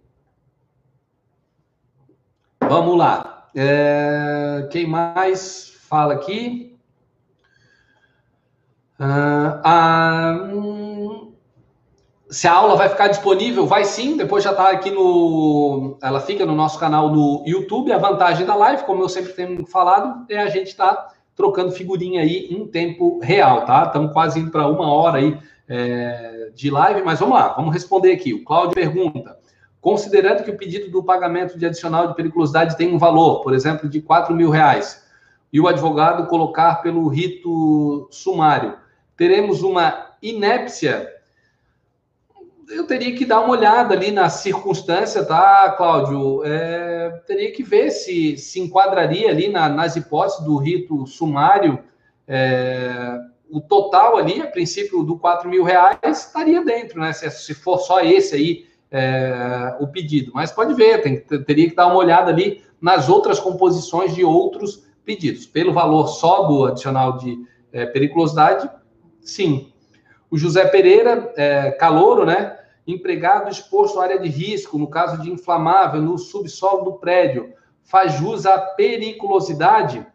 [2.59, 3.49] Vamos lá.
[3.55, 6.77] É, quem mais fala aqui?
[8.99, 10.41] Ah,
[12.33, 15.99] se a aula vai ficar disponível, vai sim, depois já está aqui no.
[16.03, 17.93] Ela fica no nosso canal no YouTube.
[17.93, 21.73] A vantagem da live, como eu sempre tenho falado, é a gente estar tá trocando
[21.73, 23.85] figurinha aí em tempo real, tá?
[23.85, 28.13] Estamos quase indo para uma hora aí é, de live, mas vamos lá, vamos responder
[28.13, 28.33] aqui.
[28.33, 29.37] O Cláudio pergunta:
[29.79, 33.91] considerando que o pedido do pagamento de adicional de periculosidade tem um valor, por exemplo,
[33.91, 35.07] de 4 mil reais,
[35.53, 38.79] e o advogado colocar pelo rito sumário,
[39.19, 41.13] teremos uma inépcia
[42.73, 46.43] eu teria que dar uma olhada ali na circunstância, tá, Cláudio?
[46.45, 51.79] É, teria que ver se se enquadraria ali na, nas hipóteses do rito sumário.
[52.27, 53.19] É,
[53.51, 57.13] o total ali, a princípio, do 4 mil reais, estaria dentro, né?
[57.13, 60.33] Se, se for só esse aí é, o pedido.
[60.35, 64.87] Mas pode ver, tem, teria que dar uma olhada ali nas outras composições de outros
[65.05, 65.47] pedidos.
[65.47, 67.39] Pelo valor só do adicional de
[67.73, 68.69] é, periculosidade,
[69.21, 69.73] sim.
[70.31, 72.59] O José Pereira, é, calouro, né?
[72.87, 77.53] Empregado exposto à área de risco, no caso de inflamável, no subsolo do prédio,
[77.85, 80.07] faz jus à periculosidade?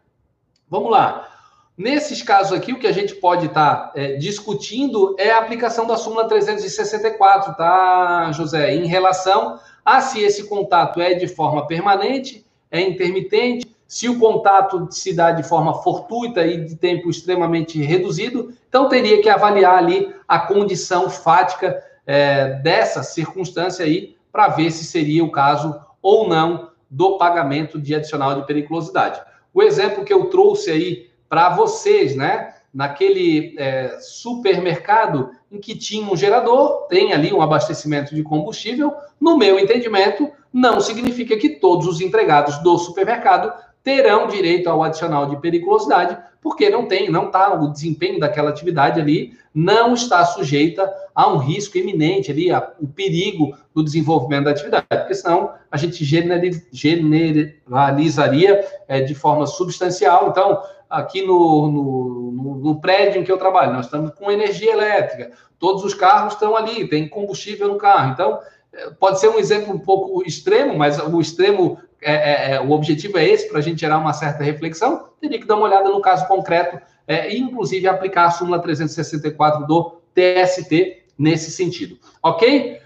[0.68, 1.28] Vamos lá.
[1.76, 5.86] Nesses casos aqui, o que a gente pode estar tá, é, discutindo é a aplicação
[5.86, 8.74] da súmula 364, tá, José?
[8.74, 14.88] Em relação a se esse contato é de forma permanente, é intermitente, se o contato
[14.90, 20.14] se dá de forma fortuita e de tempo extremamente reduzido, então teria que avaliar ali
[20.26, 26.70] a condição fática é, dessa circunstância aí para ver se seria o caso ou não
[26.90, 29.20] do pagamento de adicional de periculosidade.
[29.52, 32.54] O exemplo que eu trouxe aí para vocês, né?
[32.72, 39.36] Naquele é, supermercado em que tinha um gerador, tem ali um abastecimento de combustível, no
[39.36, 43.52] meu entendimento, não significa que todos os empregados do supermercado
[43.82, 49.00] terão direito ao adicional de periculosidade, porque não tem, não está o desempenho daquela atividade
[49.00, 54.52] ali não está sujeita a um risco iminente ali, a, o perigo do desenvolvimento da
[54.52, 60.28] atividade, porque senão a gente generalizaria é, de forma substancial.
[60.28, 64.72] Então, aqui no, no, no, no, prédio em que eu trabalho, nós estamos com energia
[64.72, 68.12] elétrica, todos os carros estão ali, tem combustível no carro.
[68.12, 68.38] Então,
[68.72, 73.18] é, pode ser um exemplo um pouco extremo, mas o extremo é, é, o objetivo
[73.18, 76.00] é esse, para a gente gerar uma certa reflexão, teria que dar uma olhada no
[76.00, 81.98] caso concreto é, e, inclusive, aplicar a súmula 364 do TST nesse sentido.
[82.22, 82.80] Ok?